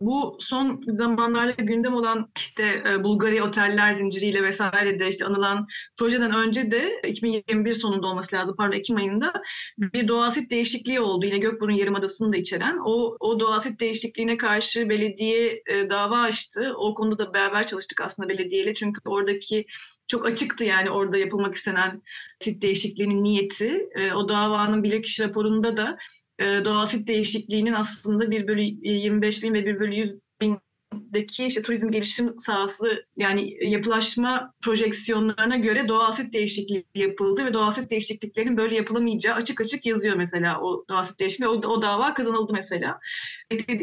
Bu 0.00 0.36
son 0.40 0.82
zamanlarda 0.86 1.62
gündem 1.62 1.94
olan 1.94 2.30
işte 2.36 2.62
e, 2.62 3.42
oteller 3.42 3.92
zinciriyle 3.92 4.42
vesaire 4.42 4.98
de 4.98 5.08
işte 5.08 5.24
anılan 5.24 5.66
projeden 5.96 6.34
önce 6.34 6.70
de 6.70 7.00
2021 7.08 7.74
sonunda 7.74 8.06
olması 8.06 8.36
lazım 8.36 8.54
pardon 8.58 8.76
Ekim 8.76 8.96
ayında 8.96 9.32
bir 9.78 10.08
doğasit 10.08 10.50
değişikliği 10.50 11.00
oldu. 11.00 11.26
Yine 11.26 11.38
Gökburun 11.38 11.72
Yarımadası'nı 11.72 12.32
da 12.32 12.36
içeren. 12.36 12.78
O, 12.84 13.16
o 13.20 13.40
doğasit 13.40 13.80
değişikliğine 13.80 14.36
karşı 14.36 14.88
belediye 14.88 15.62
e, 15.66 15.90
dava 15.90 16.20
açtı. 16.20 16.72
O 16.76 16.94
konuda 16.94 17.18
da 17.18 17.34
beraber 17.34 17.66
çalıştık 17.66 18.00
aslında 18.00 18.28
belediyeyle. 18.28 18.74
Çünkü 18.74 19.00
oradaki 19.04 19.66
çok 20.06 20.26
açıktı 20.26 20.64
yani 20.64 20.90
orada 20.90 21.18
yapılmak 21.18 21.54
istenen 21.54 22.02
sit 22.40 22.62
değişikliğinin 22.62 23.24
niyeti. 23.24 23.88
E, 23.94 24.12
o 24.12 24.28
davanın 24.28 24.82
bilirkişi 24.82 25.24
raporunda 25.24 25.76
da 25.76 25.98
e, 26.38 26.64
doğal 26.64 26.86
sit 26.86 27.08
değişikliğinin 27.08 27.72
aslında 27.72 28.30
1 28.30 28.48
bölü 28.48 28.60
25 28.62 29.42
bin 29.42 29.54
ve 29.54 29.66
1 29.66 29.80
bölü 29.80 29.94
100 29.94 30.12
bin 30.40 30.58
Bodrum'daki 30.94 31.46
işte 31.46 31.62
turizm 31.62 31.88
gelişim 31.88 32.40
sahası 32.40 33.04
yani 33.16 33.70
yapılaşma 33.70 34.52
projeksiyonlarına 34.62 35.56
göre 35.56 35.88
doğal 35.88 36.08
afet 36.08 36.32
değişikliği 36.32 36.84
yapıldı 36.94 37.44
ve 37.44 37.54
doğal 37.54 37.68
afet 37.68 37.90
değişikliklerinin 37.90 38.56
böyle 38.56 38.76
yapılamayacağı 38.76 39.34
açık 39.34 39.60
açık 39.60 39.86
yazıyor 39.86 40.16
mesela 40.16 40.60
o 40.60 40.84
doğal 40.90 40.98
afet 40.98 41.18
değişikliği. 41.18 41.48
O, 41.48 41.52
o 41.52 41.82
dava 41.82 42.14
kazanıldı 42.14 42.52
mesela. 42.52 43.00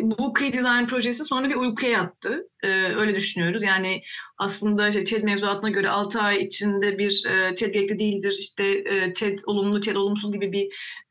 Bu 0.02 0.34
key 0.34 0.54
design 0.54 0.86
projesi 0.88 1.26
sonra 1.26 1.50
bir 1.50 1.56
uykuya 1.56 1.92
yattı. 1.92 2.48
Ee, 2.64 2.68
öyle 2.96 3.16
düşünüyoruz. 3.16 3.64
Yani 3.64 4.02
aslında 4.42 4.88
işte 4.88 5.06
ÇED 5.06 5.24
mevzuatına 5.24 5.70
göre 5.70 5.90
6 5.90 6.20
ay 6.20 6.44
içinde 6.44 6.98
bir 6.98 7.24
e, 7.30 7.56
ÇED 7.56 7.74
gerekli 7.74 8.00
değildir, 8.00 8.36
işte 8.40 8.64
e, 8.64 9.14
ÇED 9.14 9.40
olumlu, 9.46 9.82
ÇED 9.82 9.96
olumsuz 9.96 10.32
gibi 10.32 10.52
bir, 10.52 10.66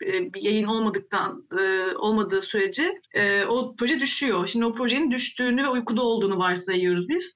e, 0.06 0.34
bir 0.34 0.42
yayın 0.42 0.66
olmadıktan 0.66 1.48
e, 1.58 1.94
olmadığı 1.96 2.42
sürece 2.42 3.00
e, 3.14 3.44
o 3.44 3.76
proje 3.76 4.00
düşüyor. 4.00 4.46
Şimdi 4.46 4.64
o 4.64 4.74
projenin 4.74 5.10
düştüğünü 5.10 5.64
ve 5.64 5.68
uykuda 5.68 6.02
olduğunu 6.02 6.38
varsayıyoruz 6.38 7.08
biz. 7.08 7.34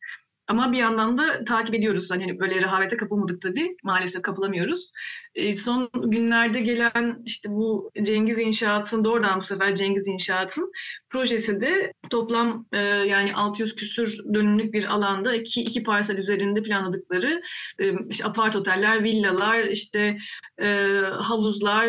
Ama 0.48 0.72
bir 0.72 0.78
yandan 0.78 1.18
da 1.18 1.44
takip 1.44 1.74
ediyoruz. 1.74 2.10
Hani 2.10 2.40
böyle 2.40 2.60
rehavete 2.60 2.96
kapılmadık 2.96 3.42
tabii. 3.42 3.76
Maalesef 3.82 4.22
kapılamıyoruz. 4.22 4.90
E, 5.34 5.56
son 5.56 5.90
günlerde 5.94 6.60
gelen 6.60 7.22
işte 7.24 7.48
bu 7.50 7.90
Cengiz 8.02 8.38
İnşaat'ın 8.38 9.04
doğrudan 9.04 9.40
bu 9.40 9.44
sefer 9.44 9.74
Cengiz 9.74 10.08
İnşaat'ın 10.08 10.72
projesi 11.10 11.60
de 11.60 11.92
toplam 12.10 12.66
e, 12.72 12.78
yani 12.78 13.34
600 13.34 13.74
küsür 13.74 14.18
dönümlük 14.34 14.74
bir 14.74 14.84
alanda 14.84 15.34
iki, 15.34 15.62
iki 15.62 15.82
parsel 15.82 16.16
üzerinde 16.16 16.62
planladıkları 16.62 17.42
e, 17.78 17.92
işte 18.08 18.24
apart 18.24 18.56
oteller, 18.56 19.04
villalar, 19.04 19.64
işte 19.64 20.18
e, 20.60 20.86
havuzlar, 21.18 21.84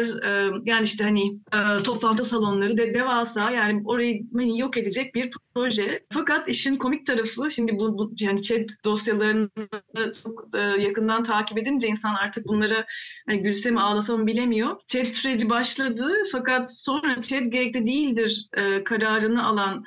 yani 0.66 0.84
işte 0.84 1.04
hani 1.04 1.40
toplantı 1.84 2.26
salonları 2.26 2.78
de 2.78 2.94
devasa 2.94 3.52
yani 3.52 3.82
orayı 3.86 4.22
hani 4.34 4.60
yok 4.60 4.78
edecek 4.78 5.16
bir 5.16 5.30
proje. 5.56 6.06
Fakat 6.14 6.50
işin 6.50 6.76
komik 6.76 7.06
tarafı 7.06 7.52
şimdi 7.52 7.80
bu, 7.80 7.98
bu 7.98 8.14
yani 8.20 8.42
chat 8.42 8.70
dosyalarını 8.86 9.50
çok 10.24 10.48
yakından 10.80 11.24
takip 11.24 11.58
edince 11.58 11.88
insan 11.88 12.16
artık 12.16 12.48
bunları 12.48 12.86
hani 13.28 13.35
gülse 13.36 13.72
mi 13.72 13.82
ağlasa 13.82 14.18
mı 14.18 14.28
bilemiyor. 14.28 14.76
Chat 14.88 15.08
süreci 15.08 15.50
başladı 15.50 16.14
fakat 16.32 16.78
sonra 16.78 17.22
chat 17.22 17.52
gerekli 17.52 17.88
değildir 17.88 18.50
e, 18.58 18.84
kararını 18.84 19.48
alan 19.48 19.86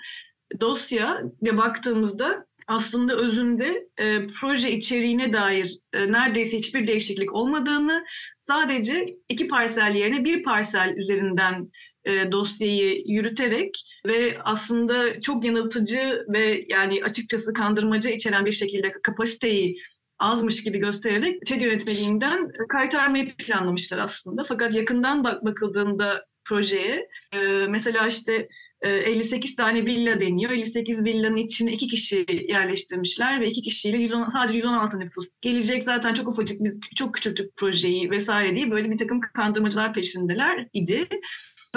dosya 0.61 1.23
ve 1.43 1.57
baktığımızda 1.57 2.47
aslında 2.67 3.17
özünde 3.17 3.89
e, 4.01 4.27
proje 4.41 4.73
içeriğine 4.73 5.33
dair 5.33 5.79
e, 5.93 6.13
neredeyse 6.13 6.57
hiçbir 6.57 6.87
değişiklik 6.87 7.35
olmadığını 7.35 8.05
sadece 8.41 9.17
iki 9.29 9.49
parsel 9.49 9.95
yerine 9.95 10.25
bir 10.25 10.43
parsel 10.43 10.95
üzerinden 10.97 11.71
e, 12.05 12.33
dosyayı 12.33 13.03
yürüterek 13.07 13.85
ve 14.07 14.37
aslında 14.45 15.21
çok 15.21 15.45
yanıltıcı 15.45 16.25
ve 16.29 16.65
yani 16.69 17.05
açıkçası 17.05 17.53
kandırmaca 17.53 18.11
içeren 18.11 18.47
bir 18.47 18.53
şekilde 18.53 18.93
kapasiteyi 19.03 19.79
azmış 20.19 20.63
gibi 20.63 20.79
göstererek 20.79 21.47
ÇED 21.47 21.61
yönetmeliğinden 21.61 22.53
kaytarmayı 22.69 23.37
planlamışlar 23.37 23.99
aslında. 23.99 24.45
Fakat 24.45 24.75
yakından 24.75 25.25
bak 25.25 25.45
bakıldığında 25.45 26.27
projeye 26.45 27.09
e, 27.33 27.39
mesela 27.69 28.07
işte 28.07 28.49
58 28.83 29.57
tane 29.57 29.87
villa 29.87 30.21
deniyor. 30.21 30.51
58 30.51 31.05
villanın 31.05 31.37
içine 31.37 31.73
iki 31.73 31.89
kişi 31.89 32.27
yerleştirmişler 32.49 33.41
ve 33.41 33.49
iki 33.49 33.63
kişiyle 33.63 33.97
110, 33.97 34.29
sadece 34.29 34.59
116 34.59 35.01
nüfus. 35.01 35.27
Gelecek 35.41 35.83
zaten 35.83 36.15
çok 36.15 36.29
ufacık, 36.29 36.65
biz 36.65 36.81
çok 36.97 37.15
küçülttük 37.15 37.57
projeyi 37.57 38.11
vesaire 38.11 38.57
diye 38.57 38.71
böyle 38.71 38.91
bir 38.91 38.99
takım 38.99 39.21
kandırmacılar 39.21 39.95
peşindeler 39.95 40.69
idi. 40.73 41.09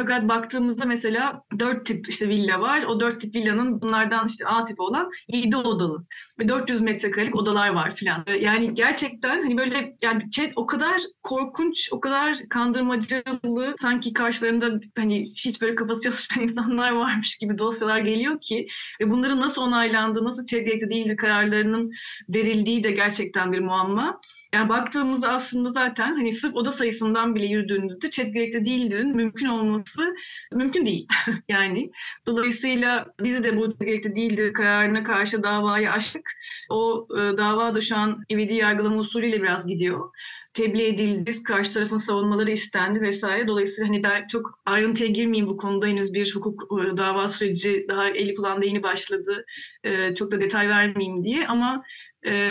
Fakat 0.02 0.30
baktığımızda 0.30 0.86
mesela 0.86 1.44
dört 1.60 1.86
tip 1.86 2.10
işte 2.10 2.30
villa 2.30 2.62
var. 2.62 2.84
O 2.84 3.00
dört 3.00 3.22
tip 3.22 3.36
villanın 3.36 3.82
bunlardan 3.82 4.28
işte 4.28 4.46
A 4.46 4.66
tipi 4.66 4.82
olan 4.82 5.12
yedi 5.28 5.56
odalı 5.58 6.06
ve 6.40 6.48
400 6.48 6.82
metrekarelik 6.82 7.36
odalar 7.36 7.70
var 7.70 7.96
filan. 7.96 8.26
Yani 8.40 8.74
gerçekten 8.74 9.44
hani 9.44 9.58
böyle 9.58 9.96
yani 10.02 10.32
chat 10.32 10.52
o 10.56 10.66
kadar 10.66 11.02
korkunç, 11.24 11.90
o 11.92 12.00
kadar 12.00 12.38
kandırmacılı 12.50 13.76
sanki 13.82 14.14
karşılarında 14.14 14.80
hani 14.98 15.26
hiç 15.26 15.62
böyle 15.62 15.76
kafası 15.76 16.00
çalışmayan 16.00 16.50
insanlar 16.50 16.92
varmış 16.92 17.38
gibi 17.38 17.58
dosyalar 17.58 18.00
geliyor 18.00 18.42
ki 18.42 18.68
ve 19.02 19.12
bunların 19.12 19.40
nasıl 19.40 19.62
onaylandığı, 19.62 20.24
nasıl 20.24 20.46
gerekli 20.46 20.90
değildir 20.90 21.18
kararlarının 21.18 21.92
verildiği 22.30 22.84
de 22.84 22.92
gerçekten 22.92 23.52
bir 23.52 23.60
muamma. 23.60 24.22
Yani 24.54 24.70
baktığımızda 24.70 25.30
aslında 25.30 25.70
zaten 25.70 26.16
hani 26.16 26.32
sırf 26.32 26.56
oda 26.56 26.72
sayısından 26.72 27.36
bile 27.36 27.46
yürüdüğünüzde 27.46 28.10
chat 28.10 28.34
gerekli 28.34 28.66
değildirin 28.66 29.16
mümkün 29.16 29.46
olması 29.46 30.16
mümkün 30.52 30.86
değil. 30.86 31.08
yani 31.50 31.92
dolayısıyla 32.28 33.06
biz 33.20 33.44
de 33.44 33.58
bu 33.58 33.78
gerekli 33.80 34.16
değildir 34.16 34.54
kararına 34.54 35.04
karşı 35.04 35.44
davayı 35.44 35.92
açtık. 35.92 36.32
O 36.70 37.08
e, 37.12 37.38
dava 37.38 37.76
da 37.76 37.82
şu 37.82 37.98
an 37.98 38.24
ivedi 38.32 38.54
yargılama 38.54 38.98
usulüyle 38.98 39.42
biraz 39.42 39.68
gidiyor 39.68 40.10
tebliğ 40.54 40.88
edildi, 40.88 41.44
karşı 41.44 41.74
tarafın 41.74 41.98
savunmaları 41.98 42.52
istendi 42.52 43.02
vesaire. 43.02 43.48
Dolayısıyla 43.48 43.88
hani 43.88 44.04
ben 44.04 44.28
çok 44.28 44.60
ayrıntıya 44.66 45.10
girmeyeyim 45.10 45.48
bu 45.48 45.58
konuda 45.58 45.88
henüz 45.88 46.14
bir 46.14 46.36
hukuk 46.36 46.64
e, 46.64 46.98
dava 46.98 47.30
süreci 47.30 47.86
daha 47.90 48.10
eli 48.10 48.36
kulağında 48.36 48.66
yeni 48.66 48.84
başladı. 48.84 49.46
E, 49.84 50.16
çok 50.16 50.32
da 50.32 50.42
detay 50.42 50.70
vermeyeyim 50.70 51.24
diye 51.24 51.48
ama 51.48 51.84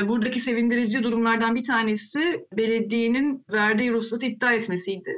buradaki 0.09 0.41
sevindirici 0.41 1.03
durumlardan 1.03 1.55
bir 1.55 1.65
tanesi 1.65 2.47
belediyenin 2.57 3.45
verdiği 3.53 3.93
ruhsatı 3.93 4.27
iptal 4.27 4.55
etmesiydi. 4.55 5.17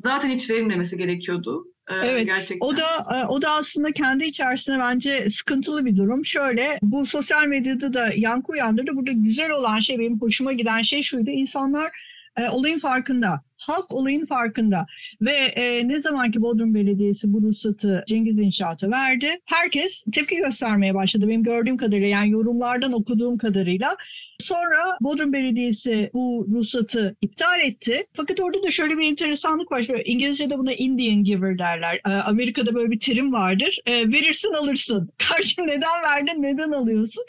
Zaten 0.00 0.30
hiç 0.30 0.50
verilmemesi 0.50 0.96
gerekiyordu. 0.96 1.64
Evet. 1.90 2.26
Gerçekten. 2.26 2.66
O 2.66 2.76
da 2.76 3.06
o 3.28 3.42
da 3.42 3.50
aslında 3.50 3.92
kendi 3.92 4.24
içerisinde 4.24 4.78
bence 4.78 5.30
sıkıntılı 5.30 5.84
bir 5.84 5.96
durum. 5.96 6.24
Şöyle 6.24 6.78
bu 6.82 7.06
sosyal 7.06 7.46
medyada 7.46 7.92
da 7.92 8.10
yankı 8.16 8.52
uyandırdı. 8.52 8.96
Burada 8.96 9.12
güzel 9.12 9.50
olan 9.50 9.78
şey 9.78 9.98
benim 9.98 10.20
hoşuma 10.20 10.52
giden 10.52 10.82
şey 10.82 11.02
şuydu. 11.02 11.30
İnsanlar 11.30 11.90
e, 12.36 12.48
olayın 12.48 12.78
farkında. 12.78 13.42
Halk 13.66 13.94
olayın 13.94 14.26
farkında 14.26 14.86
ve 15.20 15.32
e, 15.32 15.88
ne 15.88 16.00
zaman 16.00 16.30
ki 16.30 16.42
Bodrum 16.42 16.74
Belediyesi 16.74 17.32
bu 17.32 17.42
ruhsatı 17.42 18.04
Cengiz 18.08 18.38
İnşaat'a 18.38 18.90
verdi, 18.90 19.28
herkes 19.44 20.04
tepki 20.12 20.36
göstermeye 20.36 20.94
başladı. 20.94 21.28
Benim 21.28 21.42
gördüğüm 21.42 21.76
kadarıyla 21.76 22.08
yani 22.08 22.30
yorumlardan 22.30 22.92
okuduğum 22.92 23.38
kadarıyla. 23.38 23.96
Sonra 24.38 24.98
Bodrum 25.00 25.32
Belediyesi 25.32 26.10
bu 26.14 26.46
ruhsatı 26.52 27.16
iptal 27.20 27.60
etti. 27.60 28.06
Fakat 28.12 28.40
orada 28.40 28.62
da 28.62 28.70
şöyle 28.70 28.98
bir 28.98 29.06
enteresanlık 29.06 29.72
var. 29.72 29.86
İngilizce'de 30.04 30.58
buna 30.58 30.72
Indian 30.72 31.24
giver 31.24 31.58
derler. 31.58 32.00
E, 32.06 32.10
Amerika'da 32.10 32.74
böyle 32.74 32.90
bir 32.90 33.00
terim 33.00 33.32
vardır. 33.32 33.78
E, 33.86 33.92
verirsin 34.12 34.52
alırsın. 34.52 35.10
Karşım 35.18 35.66
neden 35.66 36.02
verdin, 36.04 36.42
neden 36.42 36.70
alıyorsun? 36.70 37.24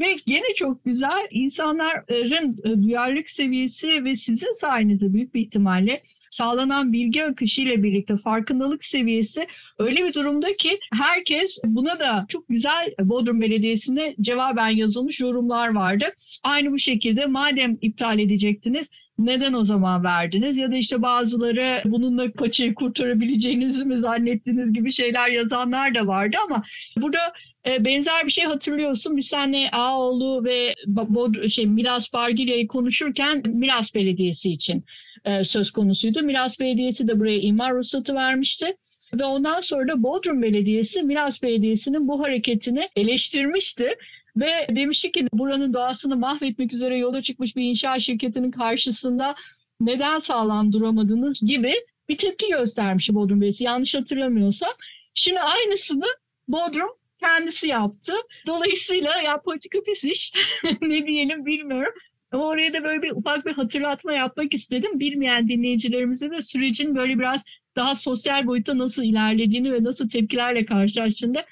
Ve 0.00 0.16
gene 0.26 0.54
çok 0.54 0.84
güzel 0.84 1.26
insanların 1.30 2.56
e, 2.64 2.82
duyarlılık 2.82 3.30
seviyesi 3.30 4.04
ve 4.04 4.16
sizin 4.16 4.52
sayenizde 4.52 5.12
büyük 5.12 5.34
bir 5.34 5.40
ihtimalle 5.40 6.02
sağlanan 6.28 6.92
bilgi 6.92 7.24
akışı 7.24 7.62
ile 7.62 7.82
birlikte 7.82 8.16
farkındalık 8.16 8.84
seviyesi 8.84 9.46
öyle 9.78 10.04
bir 10.04 10.14
durumda 10.14 10.56
ki 10.56 10.78
herkes 10.92 11.58
buna 11.64 11.98
da 11.98 12.26
çok 12.28 12.48
güzel 12.48 12.94
Bodrum 13.00 13.40
Belediyesi'nde 13.40 14.14
cevaben 14.20 14.70
yazılmış 14.70 15.20
yorumlar 15.20 15.74
vardı. 15.74 16.04
Aynı 16.42 16.72
bu 16.72 16.78
şekilde 16.78 17.26
madem 17.26 17.78
iptal 17.80 18.18
edecektiniz 18.18 18.90
neden 19.26 19.52
o 19.52 19.64
zaman 19.64 20.04
verdiniz? 20.04 20.58
Ya 20.58 20.72
da 20.72 20.76
işte 20.76 21.02
bazıları 21.02 21.82
bununla 21.84 22.32
paçayı 22.32 22.74
kurtarabileceğinizi 22.74 23.84
mi 23.84 23.98
zannettiniz 23.98 24.72
gibi 24.72 24.92
şeyler 24.92 25.28
yazanlar 25.28 25.94
da 25.94 26.06
vardı 26.06 26.36
ama 26.46 26.62
burada 26.96 27.32
e, 27.66 27.84
benzer 27.84 28.26
bir 28.26 28.30
şey 28.30 28.44
hatırlıyorsun. 28.44 29.16
Biz 29.16 29.26
seninle 29.26 29.70
Ağoğlu 29.70 30.44
ve 30.44 30.74
Bod 30.86 31.48
şey, 31.48 31.66
Milas 31.66 32.12
Bargilya'yı 32.12 32.68
konuşurken 32.68 33.42
Milas 33.46 33.94
Belediyesi 33.94 34.50
için 34.50 34.84
e, 35.24 35.44
söz 35.44 35.70
konusuydu. 35.70 36.22
Milas 36.22 36.60
Belediyesi 36.60 37.08
de 37.08 37.20
buraya 37.20 37.38
imar 37.38 37.74
ruhsatı 37.74 38.14
vermişti. 38.14 38.76
Ve 39.14 39.24
ondan 39.24 39.60
sonra 39.60 39.88
da 39.88 40.02
Bodrum 40.02 40.42
Belediyesi 40.42 41.02
Milas 41.02 41.42
Belediyesi'nin 41.42 42.08
bu 42.08 42.20
hareketini 42.20 42.88
eleştirmişti. 42.96 43.94
Ve 44.36 44.66
demişti 44.70 45.12
ki 45.12 45.26
buranın 45.32 45.74
doğasını 45.74 46.16
mahvetmek 46.16 46.72
üzere 46.72 46.98
yola 46.98 47.22
çıkmış 47.22 47.56
bir 47.56 47.62
inşaat 47.64 48.00
şirketinin 48.00 48.50
karşısında 48.50 49.34
neden 49.80 50.18
sağlam 50.18 50.72
duramadınız 50.72 51.40
gibi 51.40 51.74
bir 52.08 52.16
tepki 52.16 52.48
göstermiş 52.48 53.10
Bodrum 53.10 53.40
Belediyesi 53.40 53.64
yanlış 53.64 53.94
hatırlamıyorsam. 53.94 54.70
Şimdi 55.14 55.40
aynısını 55.40 56.06
Bodrum 56.48 56.90
kendisi 57.20 57.68
yaptı. 57.68 58.12
Dolayısıyla 58.46 59.22
ya 59.22 59.40
politika 59.40 59.82
pis 59.82 60.04
iş 60.04 60.32
ne 60.80 61.06
diyelim 61.06 61.46
bilmiyorum. 61.46 61.92
Ama 62.32 62.44
oraya 62.44 62.72
da 62.72 62.84
böyle 62.84 63.02
bir 63.02 63.10
ufak 63.10 63.46
bir 63.46 63.52
hatırlatma 63.52 64.12
yapmak 64.12 64.54
istedim. 64.54 65.00
Bilmeyen 65.00 65.48
dinleyicilerimize 65.48 66.30
de 66.30 66.40
sürecin 66.40 66.96
böyle 66.96 67.18
biraz 67.18 67.44
daha 67.76 67.96
sosyal 67.96 68.46
boyutta 68.46 68.78
nasıl 68.78 69.02
ilerlediğini 69.02 69.72
ve 69.72 69.84
nasıl 69.84 70.08
tepkilerle 70.08 70.64
karşılaştığını 70.64 71.44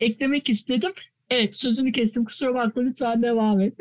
eklemek 0.00 0.50
istedim. 0.50 0.92
Evet 1.30 1.56
sözünü 1.56 1.92
kestim 1.92 2.24
kusura 2.24 2.54
bakma 2.54 2.82
lütfen 2.82 3.22
devam 3.22 3.60
et. 3.60 3.74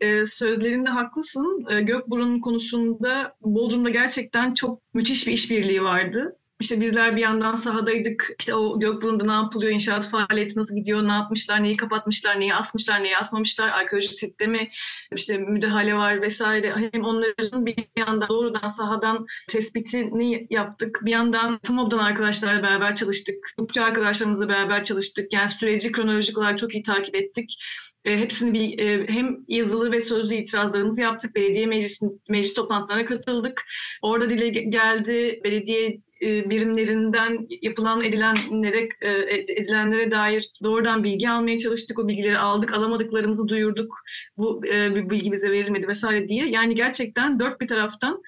Ee, 0.00 0.26
sözlerinde 0.26 0.90
haklısın. 0.90 1.66
Ee, 1.70 1.80
Gökburun 1.80 2.40
konusunda 2.40 3.36
Bodrum'da 3.40 3.90
gerçekten 3.90 4.54
çok 4.54 4.94
müthiş 4.94 5.26
bir 5.26 5.32
işbirliği 5.32 5.82
vardı. 5.82 6.36
İşte 6.64 6.80
bizler 6.80 7.16
bir 7.16 7.20
yandan 7.20 7.56
sahadaydık. 7.56 8.30
İşte 8.38 8.54
o 8.54 8.80
Gökburun'da 8.80 9.24
ne 9.24 9.32
yapılıyor, 9.32 9.72
inşaat 9.72 10.08
faaliyeti 10.08 10.58
nasıl 10.58 10.76
gidiyor, 10.76 11.08
ne 11.08 11.12
yapmışlar, 11.12 11.62
neyi 11.62 11.76
kapatmışlar, 11.76 12.40
neyi 12.40 12.54
asmışlar, 12.54 13.02
neyi 13.02 13.16
asmamışlar, 13.16 13.68
arkeolojik 13.68 14.18
sistemi, 14.18 14.70
işte 15.16 15.38
müdahale 15.38 15.94
var 15.94 16.22
vesaire. 16.22 16.74
Hem 16.92 17.04
onların 17.04 17.66
bir 17.66 17.76
yandan 17.98 18.28
doğrudan 18.28 18.68
sahadan 18.68 19.26
tespitini 19.48 20.46
yaptık. 20.50 21.00
Bir 21.02 21.10
yandan 21.10 21.58
TMOB'dan 21.58 21.98
arkadaşlarla 21.98 22.62
beraber 22.62 22.94
çalıştık. 22.94 23.36
Hukukçu 23.58 23.84
arkadaşlarımızla 23.84 24.48
beraber 24.48 24.84
çalıştık. 24.84 25.32
Yani 25.32 25.50
süreci 25.50 25.92
kronolojik 25.92 26.38
olarak 26.38 26.58
çok 26.58 26.74
iyi 26.74 26.82
takip 26.82 27.14
ettik. 27.16 27.56
E, 28.04 28.18
hepsini 28.18 28.54
bir, 28.54 28.78
e, 28.78 29.08
hem 29.08 29.36
yazılı 29.48 29.92
ve 29.92 30.00
sözlü 30.00 30.34
itirazlarımızı 30.34 31.02
yaptık. 31.02 31.34
Belediye 31.34 31.66
meclis, 31.66 32.00
meclis 32.28 32.54
toplantılarına 32.54 33.06
katıldık. 33.06 33.64
Orada 34.02 34.30
dile 34.30 34.48
geldi. 34.48 35.40
Belediye 35.44 36.00
e, 36.24 36.50
birimlerinden 36.50 37.46
yapılan 37.62 38.04
edilenlere 38.04 38.88
e, 39.00 39.10
edilenlere 39.32 40.10
dair 40.10 40.50
doğrudan 40.62 41.04
bilgi 41.04 41.30
almaya 41.30 41.58
çalıştık. 41.58 41.98
O 41.98 42.08
bilgileri 42.08 42.38
aldık, 42.38 42.74
alamadıklarımızı 42.74 43.48
duyurduk. 43.48 44.00
Bu 44.36 44.66
e, 44.66 44.96
bir 44.96 45.10
bilgi 45.10 45.32
bize 45.32 45.50
verilmedi 45.50 45.88
vesaire 45.88 46.28
diye. 46.28 46.46
Yani 46.46 46.74
gerçekten 46.74 47.40
dört 47.40 47.60
bir 47.60 47.68
taraftan 47.68 48.22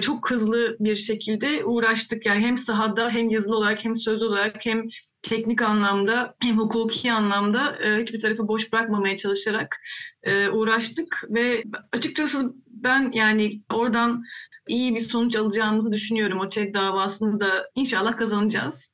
çok 0.00 0.30
hızlı 0.30 0.76
bir 0.80 0.94
şekilde 0.94 1.64
uğraştık. 1.64 2.26
Yani 2.26 2.40
hem 2.40 2.56
sahada 2.56 3.10
hem 3.10 3.30
yazılı 3.30 3.56
olarak 3.56 3.84
hem 3.84 3.96
sözlü 3.96 4.24
olarak 4.24 4.56
hem 4.66 4.88
teknik 5.22 5.62
anlamda 5.62 6.34
hem 6.40 6.58
hukuki 6.58 7.12
anlamda 7.12 7.78
hiçbir 7.98 8.20
tarafı 8.20 8.48
boş 8.48 8.72
bırakmamaya 8.72 9.16
çalışarak 9.16 9.80
uğraştık 10.52 11.24
ve 11.30 11.64
açıkçası 11.92 12.54
ben 12.66 13.12
yani 13.14 13.60
oradan 13.72 14.24
iyi 14.70 14.94
bir 14.94 15.00
sonuç 15.00 15.36
alacağımızı 15.36 15.92
düşünüyorum. 15.92 16.40
O 16.40 16.48
ÇED 16.48 16.74
davasını 16.74 17.40
da 17.40 17.70
inşallah 17.74 18.16
kazanacağız 18.16 18.90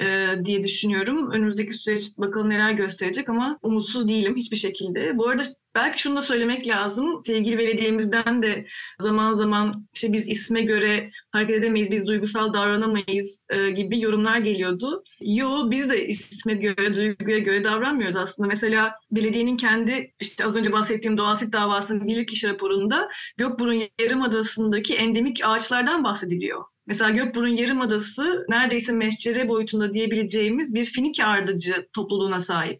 e, 0.00 0.28
diye 0.44 0.62
düşünüyorum. 0.62 1.30
Önümüzdeki 1.30 1.72
süreç 1.72 2.18
bakalım 2.18 2.50
neler 2.50 2.72
gösterecek 2.72 3.28
ama 3.28 3.58
umutsuz 3.62 4.08
değilim 4.08 4.36
hiçbir 4.36 4.56
şekilde. 4.56 5.18
Bu 5.18 5.28
arada 5.28 5.44
belki 5.78 6.02
şunu 6.02 6.16
da 6.16 6.20
söylemek 6.20 6.68
lazım. 6.68 7.22
Sevgili 7.26 7.58
belediyemizden 7.58 8.42
de 8.42 8.66
zaman 9.00 9.34
zaman 9.34 9.88
işte 9.94 10.12
biz 10.12 10.28
isme 10.28 10.62
göre 10.62 11.10
hareket 11.30 11.56
edemeyiz, 11.56 11.90
biz 11.90 12.06
duygusal 12.06 12.52
davranamayız 12.52 13.38
e, 13.50 13.70
gibi 13.70 14.00
yorumlar 14.00 14.38
geliyordu. 14.38 15.04
Yo 15.20 15.70
biz 15.70 15.90
de 15.90 16.06
isme 16.08 16.54
göre, 16.54 16.96
duyguya 16.96 17.38
göre 17.38 17.64
davranmıyoruz 17.64 18.16
aslında. 18.16 18.48
Mesela 18.48 18.94
belediyenin 19.10 19.56
kendi 19.56 20.14
işte 20.20 20.44
az 20.44 20.56
önce 20.56 20.72
bahsettiğim 20.72 21.18
doğasit 21.18 21.52
davasının 21.52 22.06
bilirkişi 22.06 22.48
raporunda 22.48 23.08
Gökburun 23.36 23.82
Yarımadası'ndaki 24.00 24.94
endemik 24.94 25.40
ağaçlardan 25.44 26.04
bahsediliyor. 26.04 26.64
Mesela 26.86 27.10
Gökburun 27.10 27.48
Yarımadası 27.48 28.44
neredeyse 28.48 28.92
meşcere 28.92 29.48
boyutunda 29.48 29.94
diyebileceğimiz 29.94 30.74
bir 30.74 30.84
Finike 30.84 31.24
ardıcı 31.24 31.88
topluluğuna 31.92 32.40
sahip. 32.40 32.78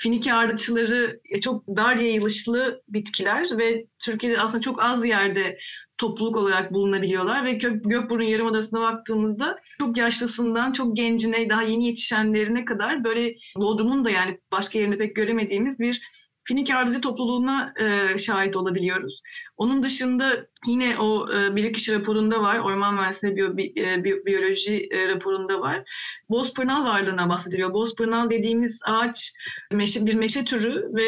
Finike 0.00 0.32
ardıçları 0.32 1.20
e, 1.24 1.40
çok 1.40 1.68
dar 1.68 1.96
yayılışlı 1.96 2.82
bitkiler 2.88 3.58
ve 3.58 3.86
Türkiye'de 3.98 4.40
aslında 4.40 4.60
çok 4.60 4.82
az 4.82 5.06
yerde 5.06 5.58
topluluk 5.98 6.36
olarak 6.36 6.72
bulunabiliyorlar 6.72 7.44
ve 7.44 7.52
Gök, 7.52 7.84
Gökburun 7.84 8.24
Yarımadası'na 8.24 8.80
baktığımızda 8.80 9.58
çok 9.78 9.96
yaşlısından 9.96 10.72
çok 10.72 10.96
gencine 10.96 11.50
daha 11.50 11.62
yeni 11.62 11.86
yetişenlerine 11.86 12.64
kadar 12.64 13.04
böyle 13.04 13.34
Bodrum'un 13.56 14.04
da 14.04 14.10
yani 14.10 14.40
başka 14.52 14.78
yerinde 14.78 14.98
pek 14.98 15.16
göremediğimiz 15.16 15.78
bir 15.78 16.02
Finik 16.48 16.70
Ardıcı 16.70 17.00
topluluğuna 17.00 17.74
e, 17.80 18.18
şahit 18.18 18.56
olabiliyoruz. 18.56 19.22
Onun 19.56 19.82
dışında 19.82 20.46
yine 20.66 20.98
o 20.98 21.32
e, 21.32 21.56
bilirkişi 21.56 21.94
raporunda 21.94 22.42
var, 22.42 22.58
orman 22.58 22.94
mühendisliği 22.94 23.36
biyo, 23.36 23.56
bi, 23.56 23.72
e, 23.76 24.04
bi, 24.04 24.26
biyoloji 24.26 24.88
e, 24.90 25.08
raporunda 25.08 25.60
var. 25.60 25.82
Bozpırnal 26.30 26.84
varlığına 26.84 27.28
bahsediliyor. 27.28 27.72
Bozpırnal 27.72 28.30
dediğimiz 28.30 28.80
ağaç 28.84 29.32
meşe, 29.72 30.06
bir 30.06 30.14
meşe 30.14 30.44
türü 30.44 30.84
ve 30.94 31.04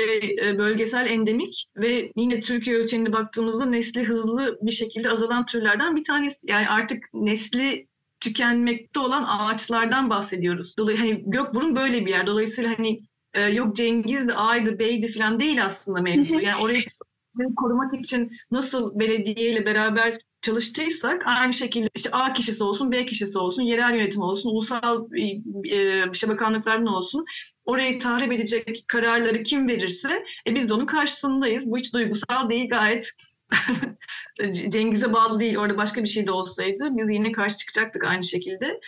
e, 0.46 0.58
bölgesel 0.58 1.06
endemik 1.06 1.64
ve 1.76 2.12
yine 2.16 2.40
Türkiye 2.40 2.76
ölçeğinde 2.76 3.12
baktığımızda 3.12 3.64
nesli 3.64 4.04
hızlı 4.04 4.58
bir 4.62 4.72
şekilde 4.72 5.10
azalan 5.10 5.46
türlerden 5.46 5.96
bir 5.96 6.04
tanesi. 6.04 6.36
Yani 6.42 6.68
artık 6.68 7.04
nesli 7.14 7.86
tükenmekte 8.20 9.00
olan 9.00 9.26
ağaçlardan 9.28 10.10
bahsediyoruz. 10.10 10.74
Dolayısıyla 10.78 11.14
hani 11.14 11.22
Gökburun 11.26 11.76
böyle 11.76 12.06
bir 12.06 12.10
yer. 12.10 12.26
Dolayısıyla 12.26 12.78
hani 12.78 13.00
e, 13.34 13.42
yok 13.42 13.76
Cengiz'di, 13.76 14.34
Ay'dı, 14.34 14.78
Bey'di 14.78 15.12
falan 15.12 15.40
değil 15.40 15.64
aslında 15.64 16.00
mevzu. 16.00 16.34
Yani 16.34 16.62
orayı 16.62 16.82
korumak 17.56 17.94
için 17.94 18.32
nasıl 18.50 18.98
belediyeyle 18.98 19.66
beraber 19.66 20.18
çalıştıysak 20.42 21.22
aynı 21.26 21.52
şekilde 21.52 21.88
işte 21.94 22.10
A 22.12 22.32
kişisi 22.32 22.64
olsun, 22.64 22.92
B 22.92 23.06
kişisi 23.06 23.38
olsun, 23.38 23.62
yerel 23.62 23.94
yönetim 23.94 24.22
olsun, 24.22 24.50
ulusal 24.50 25.06
e, 25.70 26.10
işte 26.12 26.28
bakanlıklardan 26.28 26.86
olsun 26.86 27.24
orayı 27.64 28.00
tahrip 28.00 28.32
edecek 28.32 28.84
kararları 28.88 29.42
kim 29.42 29.68
verirse 29.68 30.24
e, 30.46 30.54
biz 30.54 30.68
de 30.68 30.72
onun 30.72 30.86
karşısındayız. 30.86 31.66
Bu 31.66 31.78
hiç 31.78 31.94
duygusal 31.94 32.50
değil 32.50 32.68
gayet 32.70 33.10
Cengiz'e 34.68 35.12
bağlı 35.12 35.40
değil. 35.40 35.56
Orada 35.56 35.76
başka 35.76 36.02
bir 36.02 36.08
şey 36.08 36.26
de 36.26 36.32
olsaydı 36.32 36.88
biz 36.90 37.10
yine 37.10 37.32
karşı 37.32 37.56
çıkacaktık 37.56 38.04
aynı 38.04 38.24
şekilde 38.24 38.80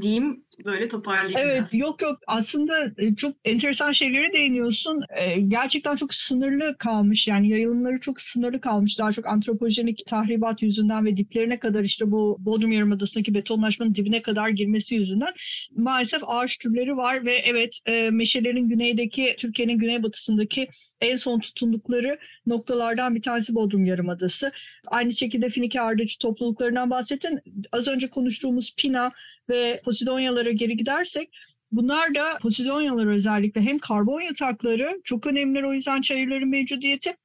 diyeyim 0.00 0.44
böyle 0.64 0.88
toparlayayım. 0.88 1.38
Evet 1.38 1.62
biraz. 1.72 1.80
yok 1.80 2.02
yok 2.02 2.18
aslında 2.26 2.92
e, 2.98 3.14
çok 3.14 3.36
enteresan 3.44 3.92
şeylere 3.92 4.32
değiniyorsun. 4.32 5.02
Ee, 5.16 5.40
gerçekten 5.40 5.96
çok 5.96 6.14
sınırlı 6.14 6.76
kalmış 6.78 7.28
yani 7.28 7.48
yayılımları 7.48 8.00
çok 8.00 8.20
sınırlı 8.20 8.60
kalmış. 8.60 8.98
Daha 8.98 9.12
çok 9.12 9.26
antropojenik 9.26 10.06
tahribat 10.06 10.62
yüzünden 10.62 11.04
ve 11.04 11.16
diplerine 11.16 11.58
kadar 11.58 11.84
işte 11.84 12.10
bu 12.10 12.36
Bodrum 12.40 12.72
Yarımadası'ndaki 12.72 13.34
betonlaşmanın 13.34 13.94
dibine 13.94 14.22
kadar 14.22 14.48
girmesi 14.48 14.94
yüzünden 14.94 15.32
maalesef 15.76 16.22
ağaç 16.26 16.58
türleri 16.58 16.96
var 16.96 17.26
ve 17.26 17.32
evet 17.34 17.78
e, 17.86 18.10
meşelerin 18.10 18.68
güneydeki 18.68 19.34
Türkiye'nin 19.38 19.78
güneybatısındaki 19.78 20.68
en 21.00 21.16
son 21.16 21.40
tutundukları 21.40 22.18
noktalardan 22.46 23.14
bir 23.14 23.22
tanesi 23.22 23.54
Bodrum 23.54 23.84
Yarımadası. 23.84 24.52
Aynı 24.86 25.12
şekilde 25.12 25.48
Finike 25.48 25.80
Ardıç 25.80 26.18
topluluklarından 26.18 26.90
bahsettin. 26.90 27.38
Az 27.72 27.88
önce 27.88 28.08
konuştuğumuz 28.08 28.74
Pina 28.76 29.12
ve 29.48 29.80
Posidonyalara 29.84 30.50
geri 30.50 30.76
gidersek 30.76 31.38
bunlar 31.72 32.14
da 32.14 32.38
Posidonyalar 32.42 33.06
özellikle 33.06 33.60
hem 33.60 33.78
karbon 33.78 34.20
yatakları 34.20 35.00
çok 35.04 35.26
önemli 35.26 35.66
o 35.66 35.72
yüzden 35.72 36.00
çayırların 36.00 36.48
mevcudiyeti 36.48 37.16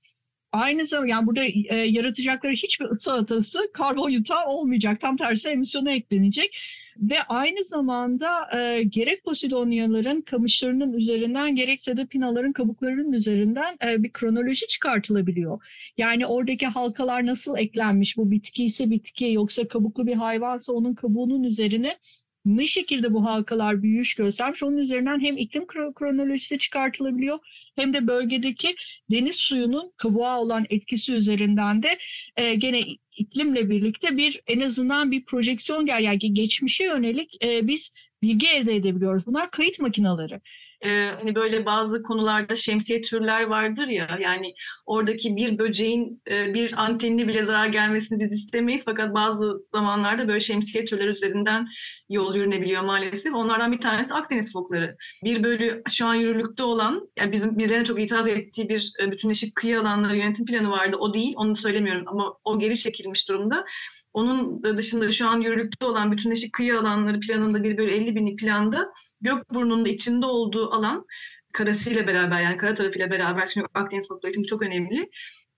aynı 0.52 0.86
zamanda 0.86 1.10
yani 1.12 1.28
burada 1.28 1.44
e, 1.46 1.76
yaratacakları 1.76 2.54
hiçbir 2.54 2.86
ısı 2.86 3.14
atası 3.14 3.72
karbon 3.74 4.10
yutağı 4.10 4.46
olmayacak. 4.46 5.00
Tam 5.00 5.18
tersi 5.18 5.48
emisyona 5.50 5.92
eklenecek. 5.92 6.58
Ve 7.00 7.16
aynı 7.30 7.66
zamanda 7.66 8.58
e, 8.58 8.84
gerek 8.84 9.24
Posidonyaların 9.24 10.22
kamışlarının 10.22 10.94
üzerinden 10.94 11.56
gerekse 11.56 11.98
de 11.98 12.06
pinaların 12.06 12.54
kabuklarının 12.54 13.12
üzerinden 13.12 13.78
e, 13.86 14.04
bir 14.04 14.12
kronoloji 14.14 14.68
çıkartılabiliyor. 14.68 15.64
Yani 15.98 16.26
oradaki 16.26 16.68
halkalar 16.68 17.26
nasıl 17.26 17.58
eklenmiş, 17.58 18.18
bu 18.18 18.32
bitki 18.32 18.66
ise 18.66 18.90
bitki 18.90 19.32
yoksa 19.32 19.68
kabuklu 19.68 20.08
bir 20.08 20.16
hayvansa 20.16 20.74
onun 20.74 20.94
kabuğunun 20.94 21.44
üzerine 21.44 21.98
ne 22.46 22.68
şekilde 22.68 23.14
bu 23.14 23.26
halkalar 23.26 23.84
büyüyüş 23.84 24.16
göstermiş 24.16 24.64
onun 24.64 24.78
üzerinden 24.78 25.20
hem 25.20 25.38
iklim 25.38 25.68
kronolojisi 25.68 26.58
çıkartılabiliyor 26.58 27.40
hem 27.76 27.94
de 27.94 28.08
bölgedeki 28.08 28.76
deniz 29.12 29.36
suyunun 29.36 29.94
kabuğa 29.98 30.42
olan 30.42 30.66
etkisi 30.70 31.14
üzerinden 31.14 31.84
de 31.84 31.98
e, 32.36 32.56
gene 32.56 32.84
iklimle 33.18 33.70
birlikte 33.70 34.18
bir 34.18 34.42
en 34.48 34.60
azından 34.60 35.12
bir 35.12 35.26
projeksiyon 35.26 35.86
gel 35.86 36.04
yani 36.04 36.34
geçmişe 36.34 36.84
yönelik 36.84 37.46
e, 37.46 37.68
biz 37.68 37.94
bilgi 38.22 38.48
elde 38.48 38.76
edebiliyoruz. 38.76 39.26
Bunlar 39.26 39.52
kayıt 39.52 39.80
makineleri 39.80 40.42
e, 40.86 41.10
hani 41.20 41.36
böyle 41.36 41.66
bazı 41.66 42.04
konularda 42.04 42.56
şemsiye 42.56 43.02
türler 43.02 43.44
vardır 43.44 43.88
ya 43.88 44.18
yani 44.22 44.54
oradaki 44.86 45.36
bir 45.36 45.60
böceğin 45.60 46.22
e, 46.32 46.54
bir 46.54 46.84
antenini 46.84 47.28
bile 47.28 47.46
zarar 47.46 47.68
gelmesini 47.68 48.20
biz 48.20 48.32
istemeyiz 48.32 48.82
fakat 48.86 49.14
bazı 49.14 49.66
zamanlarda 49.74 50.28
böyle 50.28 50.40
şemsiye 50.40 50.86
türler 50.86 51.08
üzerinden 51.08 51.68
yol 52.10 52.36
yürünebiliyor 52.36 52.82
maalesef. 52.82 53.34
Onlardan 53.34 53.72
bir 53.72 53.82
tanesi 53.82 54.14
Akdeniz 54.14 54.54
fokları. 54.54 54.98
Bir 55.24 55.44
bölü 55.44 55.84
şu 55.90 56.06
an 56.06 56.16
yürürlükte 56.16 56.64
olan 56.64 57.10
yani 57.18 57.32
bizim 57.32 57.58
bizlerin 57.58 57.84
çok 57.84 58.00
itiraz 58.00 58.28
ettiği 58.28 58.70
bir 58.70 58.94
e, 59.02 59.12
bütünleşik 59.12 59.56
kıyı 59.56 59.80
alanları 59.80 60.18
yönetim 60.18 60.46
planı 60.46 60.70
vardı. 60.70 60.98
O 61.00 61.14
değil 61.14 61.34
onu 61.38 61.56
söylemiyorum 61.56 62.08
ama 62.08 62.38
o 62.46 62.60
geri 62.60 62.78
çekilmiş 62.78 63.30
durumda. 63.30 63.66
Onun 64.14 64.64
dışında 64.64 65.12
şu 65.12 65.28
an 65.28 65.42
yürürlükte 65.42 65.86
olan 65.86 66.12
bütünleşik 66.12 66.54
kıyı 66.54 66.80
alanları 66.80 67.20
planında 67.20 67.64
bir 67.64 67.78
bölü 67.78 67.92
50 67.92 68.16
binlik 68.16 68.40
planda 68.40 68.94
Gökburnu'nun 69.22 69.86
içinde 69.86 70.26
olduğu 70.26 70.72
alan 70.72 71.06
karasıyla 71.54 72.08
beraber 72.08 72.42
yani 72.42 72.58
kara 72.58 72.76
tarafıyla 72.76 73.12
beraber 73.12 73.48
çünkü 73.48 73.68
Akdeniz 73.74 74.08
fokları 74.08 74.32
için 74.32 74.44
çok 74.44 74.62
önemli. 74.62 75.10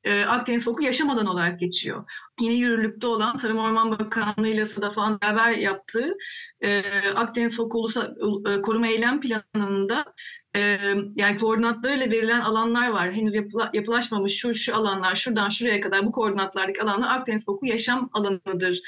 Ee, 0.04 0.22
Akdeniz 0.22 0.64
foku 0.64 0.84
yaşam 0.84 1.10
alanı 1.10 1.32
olarak 1.32 1.60
geçiyor. 1.60 2.12
Yine 2.40 2.54
yürürlükte 2.54 3.08
olan 3.08 3.38
Tarım 3.38 3.58
Orman 3.58 3.92
Bakanlığı 3.92 4.48
ile 4.48 4.66
SADA 4.66 4.90
falan 4.90 5.22
beraber 5.22 5.52
yaptığı 5.52 6.14
e, 6.64 6.84
Akdeniz 7.16 7.58
Foku 7.58 7.80
Ulusal 7.80 8.06
e, 8.48 8.62
Koruma 8.62 8.88
Eylem 8.88 9.22
Planı'nda 9.22 10.06
e, 10.56 10.78
yani 11.16 11.38
koordinatlarıyla 11.38 12.12
verilen 12.12 12.40
alanlar 12.40 12.88
var. 12.88 13.14
Henüz 13.14 13.36
yapıla, 13.36 13.70
yapılaşmamış 13.74 14.34
şu 14.34 14.54
şu 14.54 14.76
alanlar 14.76 15.16
şuradan 15.16 15.50
şuraya 15.50 15.82
kadar 15.82 16.06
bu 16.06 16.12
koordinatlardaki 16.12 16.82
alanlar 16.82 17.20
Akdeniz 17.20 17.46
Foku 17.46 17.66
yaşam 17.66 18.10
alanıdır 18.14 18.82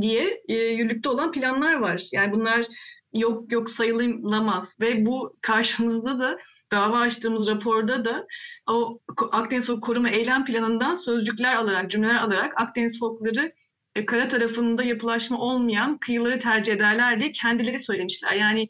diye 0.00 0.42
e, 0.48 0.54
yürürlükte 0.54 1.08
olan 1.08 1.32
planlar 1.32 1.74
var. 1.74 2.02
Yani 2.12 2.32
bunlar 2.32 2.66
yok 3.14 3.52
yok 3.52 3.70
sayılamaz 3.70 4.76
ve 4.80 5.06
bu 5.06 5.36
karşımızda 5.42 6.18
da 6.18 6.38
dava 6.72 6.98
açtığımız 6.98 7.48
raporda 7.48 8.04
da 8.04 8.26
o 8.70 9.00
Akdeniz 9.32 9.66
Fok 9.66 9.82
Koruma 9.82 10.08
Eylem 10.08 10.44
Planı'ndan 10.44 10.94
sözcükler 10.94 11.56
alarak, 11.56 11.90
cümleler 11.90 12.14
alarak 12.14 12.60
Akdeniz 12.60 13.00
Fokları 13.00 13.52
e, 13.94 14.06
kara 14.06 14.28
tarafında 14.28 14.82
yapılaşma 14.82 15.38
olmayan 15.38 15.98
kıyıları 15.98 16.38
tercih 16.38 16.72
ederler 16.72 17.20
diye 17.20 17.32
kendileri 17.32 17.78
söylemişler. 17.78 18.32
Yani 18.32 18.68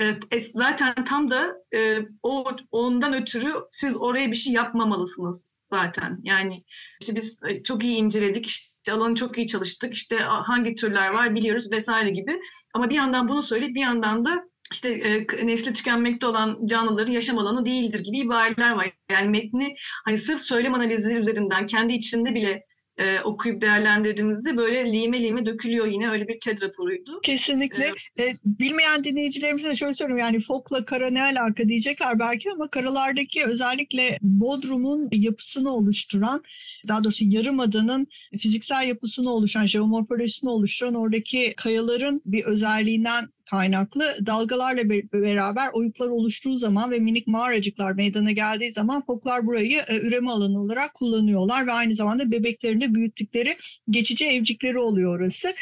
e, 0.00 0.14
zaten 0.54 1.04
tam 1.04 1.30
da 1.30 1.56
e, 1.74 1.98
o 2.22 2.44
ondan 2.70 3.14
ötürü 3.14 3.52
siz 3.70 3.96
oraya 3.96 4.30
bir 4.30 4.36
şey 4.36 4.52
yapmamalısınız 4.52 5.54
zaten. 5.72 6.20
Yani 6.22 6.64
işte 7.00 7.16
biz 7.16 7.38
e, 7.48 7.62
çok 7.62 7.84
iyi 7.84 7.96
inceledik, 7.96 8.46
işte 8.46 8.75
alanı 8.92 9.14
çok 9.14 9.38
iyi 9.38 9.46
çalıştık, 9.46 9.94
işte 9.94 10.16
hangi 10.18 10.74
türler 10.74 11.08
var 11.08 11.34
biliyoruz 11.34 11.70
vesaire 11.70 12.10
gibi. 12.10 12.40
Ama 12.74 12.90
bir 12.90 12.94
yandan 12.94 13.28
bunu 13.28 13.42
söyleyip 13.42 13.74
bir 13.74 13.80
yandan 13.80 14.24
da 14.24 14.44
işte 14.72 14.90
e, 14.90 15.46
nesli 15.46 15.72
tükenmekte 15.72 16.26
olan 16.26 16.66
canlıların 16.66 17.12
yaşam 17.12 17.38
alanı 17.38 17.66
değildir 17.66 18.00
gibi 18.00 18.18
ibareler 18.18 18.70
var. 18.70 18.92
Yani 19.10 19.28
metni 19.28 19.74
hani 20.04 20.18
sırf 20.18 20.40
söylem 20.40 20.74
analizi 20.74 21.16
üzerinden 21.16 21.66
kendi 21.66 21.92
içinde 21.92 22.34
bile 22.34 22.64
e, 22.98 23.20
okuyup 23.20 23.60
değerlendirdiğimizde 23.60 24.56
böyle 24.56 24.92
lime 24.92 25.22
lime 25.22 25.46
dökülüyor 25.46 25.86
yine 25.86 26.10
öyle 26.10 26.28
bir 26.28 26.40
TED 26.40 26.62
raporuydu. 26.62 27.20
Kesinlikle. 27.20 27.92
Ee, 28.16 28.24
e, 28.24 28.38
bilmeyen 28.44 29.04
dinleyicilerimize 29.04 29.74
şöyle 29.74 29.94
söyleyeyim 29.94 30.18
yani 30.18 30.40
fokla 30.40 30.84
kara 30.84 31.10
ne 31.10 31.22
alaka 31.22 31.68
diyecekler 31.68 32.18
belki 32.18 32.50
ama 32.52 32.68
karalardaki 32.68 33.44
özellikle 33.44 34.18
Bodrum'un 34.22 35.08
yapısını 35.12 35.70
oluşturan 35.74 36.42
daha 36.88 37.04
doğrusu 37.04 37.24
Yarımada'nın 37.24 38.06
fiziksel 38.38 38.88
yapısını 38.88 39.30
oluşan, 39.30 39.66
jeomorfolojisini 39.66 40.50
oluşturan 40.50 40.94
oradaki 40.94 41.54
kayaların 41.56 42.22
bir 42.24 42.44
özelliğinden 42.44 43.28
kaynaklı 43.50 44.26
dalgalarla 44.26 44.88
beraber 44.90 45.68
oyuklar 45.72 46.08
oluştuğu 46.08 46.56
zaman 46.58 46.90
ve 46.90 46.98
minik 46.98 47.26
mağaracıklar 47.26 47.92
meydana 47.92 48.32
geldiği 48.32 48.72
zaman 48.72 49.04
foklar 49.06 49.46
burayı 49.46 49.78
e, 49.88 50.00
üreme 50.00 50.30
alanı 50.30 50.60
olarak 50.60 50.94
kullanıyorlar 50.94 51.66
ve 51.66 51.72
aynı 51.72 51.94
zamanda 51.94 52.30
bebeklerini 52.30 52.94
büyüttükleri 52.94 53.56
geçici 53.90 54.26
evcikleri 54.26 54.78
oluyor 54.78 55.20
orası. 55.20 55.54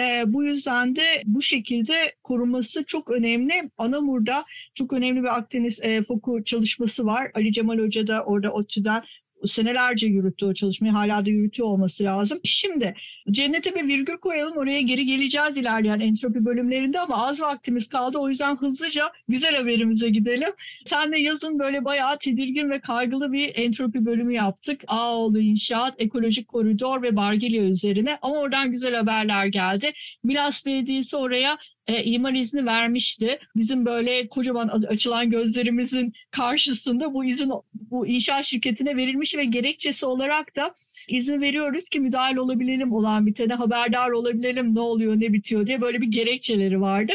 E, 0.00 0.22
bu 0.26 0.44
yüzden 0.44 0.96
de 0.96 1.22
bu 1.24 1.42
şekilde 1.42 1.94
korunması 2.22 2.84
çok 2.84 3.10
önemli. 3.10 3.70
Anamur'da 3.78 4.44
çok 4.74 4.92
önemli 4.92 5.22
bir 5.22 5.36
Akdeniz 5.36 5.80
e, 5.82 6.04
foku 6.04 6.44
çalışması 6.44 7.06
var. 7.06 7.30
Ali 7.34 7.52
Cemal 7.52 7.78
Hoca 7.78 8.06
da 8.06 8.24
orada 8.24 8.52
ODTÜ'den 8.52 9.02
senelerce 9.46 10.06
yürüttü 10.06 10.46
o 10.46 10.54
çalışmayı. 10.54 10.92
Hala 10.92 11.26
da 11.26 11.30
yürütüyor 11.30 11.68
olması 11.68 12.04
lazım. 12.04 12.40
Şimdi 12.44 12.94
cennete 13.30 13.74
bir 13.74 13.88
virgül 13.88 14.16
koyalım. 14.16 14.56
Oraya 14.56 14.80
geri 14.80 15.06
geleceğiz 15.06 15.56
ilerleyen 15.56 16.00
entropi 16.00 16.44
bölümlerinde 16.44 17.00
ama 17.00 17.26
az 17.26 17.40
vaktimiz 17.40 17.88
kaldı. 17.88 18.18
O 18.18 18.28
yüzden 18.28 18.56
hızlıca 18.56 19.12
güzel 19.28 19.56
haberimize 19.56 20.08
gidelim. 20.08 20.50
Sen 20.84 21.12
de 21.12 21.18
yazın 21.18 21.58
böyle 21.58 21.84
bayağı 21.84 22.18
tedirgin 22.18 22.70
ve 22.70 22.80
kaygılı 22.80 23.32
bir 23.32 23.52
entropi 23.54 24.06
bölümü 24.06 24.34
yaptık. 24.34 24.84
Ağoğlu 24.86 25.40
İnşaat, 25.40 25.94
Ekolojik 25.98 26.48
Koridor 26.48 27.02
ve 27.02 27.16
Bargilya 27.16 27.62
üzerine. 27.62 28.18
Ama 28.22 28.36
oradan 28.36 28.70
güzel 28.70 28.94
haberler 28.94 29.46
geldi. 29.46 29.92
Milas 30.24 30.66
Belediyesi 30.66 31.16
oraya 31.16 31.58
e, 31.88 32.04
imar 32.04 32.32
izni 32.32 32.66
vermişti. 32.66 33.38
Bizim 33.56 33.86
böyle 33.86 34.28
kocaman 34.28 34.68
açılan 34.68 35.30
gözlerimizin 35.30 36.12
karşısında 36.30 37.14
bu 37.14 37.24
izin 37.24 37.50
bu 37.90 38.06
inşaat 38.06 38.44
şirketine 38.44 38.96
verilmiş 38.96 39.36
ve 39.36 39.44
gerekçesi 39.44 40.06
olarak 40.06 40.56
da 40.56 40.74
izin 41.08 41.40
veriyoruz 41.40 41.88
ki 41.88 42.00
müdahil 42.00 42.36
olabilelim 42.36 42.92
olan 42.92 43.26
bitene 43.26 43.54
haberdar 43.54 44.10
olabilelim 44.10 44.74
ne 44.74 44.80
oluyor 44.80 45.14
ne 45.20 45.32
bitiyor 45.32 45.66
diye 45.66 45.80
böyle 45.80 46.00
bir 46.00 46.06
gerekçeleri 46.06 46.80
vardı. 46.80 47.12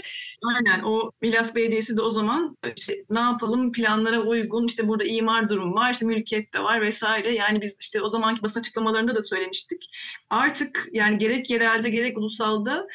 Aynen 0.56 0.84
o 0.84 1.12
Milas 1.22 1.56
Belediyesi 1.56 1.98
de 1.98 2.02
o 2.02 2.12
zaman 2.12 2.58
işte 2.78 2.96
ne 3.10 3.20
yapalım 3.20 3.72
planlara 3.72 4.20
uygun 4.20 4.66
işte 4.66 4.88
burada 4.88 5.04
imar 5.04 5.50
durum 5.50 5.74
var 5.74 5.94
işte 5.94 6.06
mülkiyet 6.06 6.54
de 6.54 6.64
var 6.64 6.82
vesaire 6.82 7.36
yani 7.36 7.62
biz 7.62 7.76
işte 7.82 8.02
o 8.02 8.10
zamanki 8.10 8.44
basın 8.44 8.60
açıklamalarında 8.60 9.16
da 9.16 9.24
söylemiştik. 9.24 9.90
Artık 10.30 10.90
yani 10.94 11.18
gerek 11.18 11.50
yerelde 11.50 11.90
gerek 11.90 12.18
ulusalda 12.18 12.88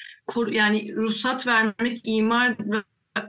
yani 0.51 0.95
ruhsat 0.97 1.47
vermek 1.47 2.01
imar 2.05 2.57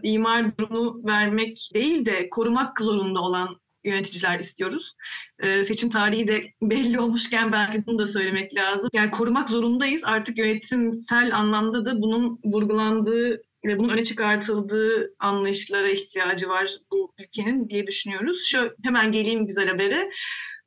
imar 0.03 0.57
durumu 0.57 1.01
vermek 1.05 1.69
değil 1.73 2.05
de 2.05 2.29
korumak 2.29 2.79
zorunda 2.79 3.21
olan 3.21 3.59
yöneticiler 3.83 4.39
istiyoruz. 4.39 4.95
Ee, 5.39 5.63
seçim 5.63 5.89
tarihi 5.89 6.27
de 6.27 6.53
belli 6.62 6.99
olmuşken 6.99 7.51
belki 7.51 7.85
bunu 7.85 7.99
da 7.99 8.07
söylemek 8.07 8.55
lazım. 8.55 8.89
Yani 8.93 9.12
korumak 9.12 9.49
zorundayız. 9.49 10.01
Artık 10.03 10.38
yönetimsel 10.38 11.35
anlamda 11.35 11.85
da 11.85 12.01
bunun 12.01 12.39
vurgulandığı 12.45 13.41
ve 13.65 13.79
bunun 13.79 13.89
öne 13.89 14.03
çıkartıldığı 14.03 15.15
anlayışlara 15.19 15.89
ihtiyacı 15.89 16.49
var 16.49 16.77
bu 16.91 17.13
ülkenin 17.19 17.69
diye 17.69 17.88
düşünüyoruz. 17.88 18.43
Şu 18.45 18.75
hemen 18.83 19.12
geleyim 19.12 19.47
güzel 19.47 19.67
habere. 19.67 20.09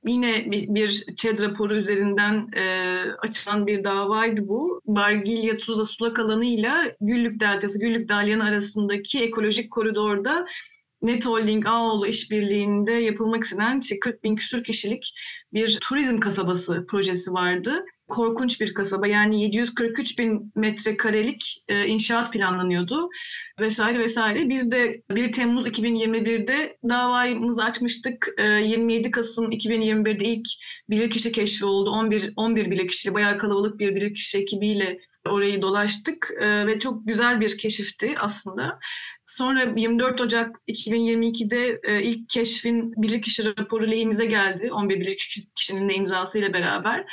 Yine 0.06 0.50
bir, 0.50 0.74
bir 0.74 1.04
ÇED 1.16 1.42
raporu 1.42 1.74
üzerinden 1.76 2.50
e, 2.56 2.96
açılan 3.18 3.66
bir 3.66 3.84
davaydı 3.84 4.48
bu. 4.48 4.80
Bargilya 4.84 5.56
Tuzla 5.56 5.84
sulak 5.84 6.18
alanıyla 6.18 6.92
Güllük 7.00 7.40
Deltası, 7.40 7.78
Güllük 7.78 8.08
Dalyanı 8.08 8.44
arasındaki 8.44 9.22
ekolojik 9.22 9.70
koridorda 9.70 10.46
Net 11.02 11.26
Holding 11.26 11.66
Ağoğlu 11.66 12.06
işbirliğinde 12.06 12.92
yapılmak 12.92 13.44
istenen 13.44 13.80
40 14.00 14.24
bin 14.24 14.36
küsur 14.36 14.64
kişilik 14.64 15.14
bir 15.52 15.78
turizm 15.80 16.18
kasabası 16.18 16.86
projesi 16.88 17.32
vardı. 17.32 17.84
Korkunç 18.12 18.60
bir 18.60 18.74
kasaba 18.74 19.06
yani 19.06 19.42
743 19.42 20.18
bin 20.18 20.52
metrekarelik 20.56 21.64
e, 21.68 21.86
inşaat 21.86 22.32
planlanıyordu 22.32 23.10
vesaire 23.60 23.98
vesaire. 23.98 24.48
Biz 24.48 24.70
de 24.70 25.02
1 25.10 25.32
Temmuz 25.32 25.66
2021'de 25.66 26.78
davamızı 26.88 27.64
açmıştık. 27.64 28.28
E, 28.38 28.42
27 28.42 29.10
Kasım 29.10 29.50
2021'de 29.50 30.24
ilk 30.24 30.46
bilirkişi 30.90 31.32
keşfi 31.32 31.66
oldu. 31.66 31.90
11, 31.90 32.32
11 32.36 32.70
bilirkişili 32.70 33.14
bayağı 33.14 33.38
kalabalık 33.38 33.78
bir 33.78 33.94
bilirkişi 33.94 34.38
ekibiyle 34.38 34.98
orayı 35.26 35.62
dolaştık 35.62 36.30
e, 36.40 36.66
ve 36.66 36.78
çok 36.78 37.06
güzel 37.06 37.40
bir 37.40 37.58
keşifti 37.58 38.14
aslında. 38.18 38.78
Sonra 39.26 39.62
24 39.76 40.20
Ocak 40.20 40.56
2022'de 40.68 41.80
e, 41.82 42.02
ilk 42.02 42.28
keşfin 42.28 43.02
bilirkişi 43.02 43.44
raporu 43.58 43.90
lehimize 43.90 44.26
geldi. 44.26 44.72
11 44.72 45.00
bilirkişinin 45.00 45.88
de 45.88 45.94
imzasıyla 45.94 46.52
beraber. 46.52 47.04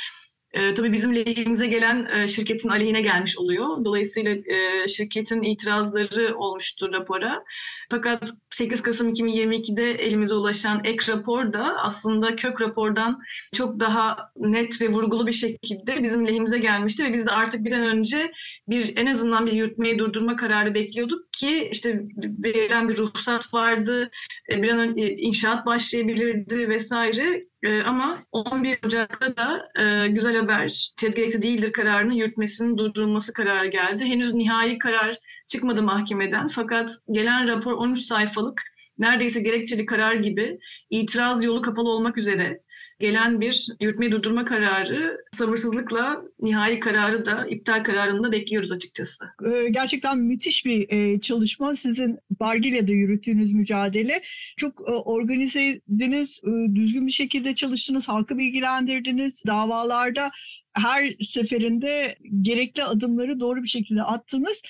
E, 0.52 0.74
tabii 0.74 0.92
bizim 0.92 1.14
lehimize 1.14 1.66
gelen 1.66 2.08
e, 2.14 2.26
şirketin 2.26 2.68
aleyhine 2.68 3.00
gelmiş 3.00 3.38
oluyor. 3.38 3.84
Dolayısıyla 3.84 4.30
e, 4.30 4.88
şirketin 4.88 5.42
itirazları 5.42 6.36
olmuştur 6.36 6.92
rapora. 6.92 7.44
Fakat 7.90 8.34
8 8.50 8.82
Kasım 8.82 9.08
2022'de 9.10 9.90
elimize 9.90 10.34
ulaşan 10.34 10.80
ek 10.84 11.12
rapor 11.12 11.52
da 11.52 11.76
aslında 11.82 12.36
kök 12.36 12.60
rapordan 12.60 13.20
çok 13.54 13.80
daha 13.80 14.16
net 14.36 14.82
ve 14.82 14.88
vurgulu 14.88 15.26
bir 15.26 15.32
şekilde 15.32 16.02
bizim 16.02 16.26
lehimize 16.26 16.58
gelmişti 16.58 17.04
ve 17.04 17.12
biz 17.12 17.26
de 17.26 17.30
artık 17.30 17.64
bir 17.64 17.72
an 17.72 17.86
önce 17.86 18.32
bir 18.68 18.96
en 18.96 19.06
azından 19.06 19.46
bir 19.46 19.52
yürütmeyi 19.52 19.98
durdurma 19.98 20.36
kararı 20.36 20.74
bekliyorduk 20.74 21.32
ki 21.32 21.68
işte 21.72 22.02
verilen 22.44 22.88
bir 22.88 22.96
ruhsat 22.96 23.54
vardı, 23.54 24.10
e, 24.52 24.62
bir 24.62 24.68
an 24.68 24.78
önce 24.78 25.16
inşaat 25.16 25.66
başlayabilirdi 25.66 26.68
vesaire. 26.68 27.49
Ee, 27.62 27.82
ama 27.82 28.18
11 28.32 28.78
Ocak'ta 28.86 29.36
da 29.36 29.68
e, 29.78 30.08
güzel 30.08 30.36
haber 30.36 30.92
tedbirlikte 30.96 31.42
değildir 31.42 31.72
kararının 31.72 32.12
yürütmesinin 32.12 32.78
durdurulması 32.78 33.32
kararı 33.32 33.66
geldi. 33.66 34.04
Henüz 34.04 34.34
nihai 34.34 34.78
karar 34.78 35.18
çıkmadı 35.46 35.82
mahkemeden 35.82 36.48
fakat 36.48 36.90
gelen 37.10 37.48
rapor 37.48 37.72
13 37.72 37.98
sayfalık 37.98 38.62
neredeyse 38.98 39.40
gerekçeli 39.40 39.86
karar 39.86 40.14
gibi 40.14 40.58
itiraz 40.90 41.44
yolu 41.44 41.62
kapalı 41.62 41.88
olmak 41.88 42.18
üzere 42.18 42.60
gelen 43.00 43.40
bir 43.40 43.66
yürütmeyi 43.80 44.12
durdurma 44.12 44.44
kararı 44.44 45.16
sabırsızlıkla 45.32 46.22
nihai 46.40 46.80
kararı 46.80 47.24
da 47.24 47.46
iptal 47.46 47.82
kararını 47.82 48.24
da 48.24 48.32
bekliyoruz 48.32 48.72
açıkçası. 48.72 49.24
Ee, 49.46 49.68
gerçekten 49.70 50.18
müthiş 50.18 50.66
bir 50.66 50.90
e, 50.90 51.20
çalışma 51.20 51.76
sizin 51.76 52.18
Bargilya'da 52.40 52.92
yürüttüğünüz 52.92 53.52
mücadele. 53.52 54.22
Çok 54.56 54.80
e, 54.88 54.92
organize 54.92 55.62
ediniz, 55.64 56.40
e, 56.44 56.74
düzgün 56.74 57.06
bir 57.06 57.12
şekilde 57.12 57.54
çalıştınız, 57.54 58.08
halkı 58.08 58.38
bilgilendirdiniz, 58.38 59.42
davalarda 59.46 60.30
her 60.74 61.14
seferinde 61.20 62.16
gerekli 62.40 62.84
adımları 62.84 63.40
doğru 63.40 63.62
bir 63.62 63.68
şekilde 63.68 64.02
attınız. 64.02 64.62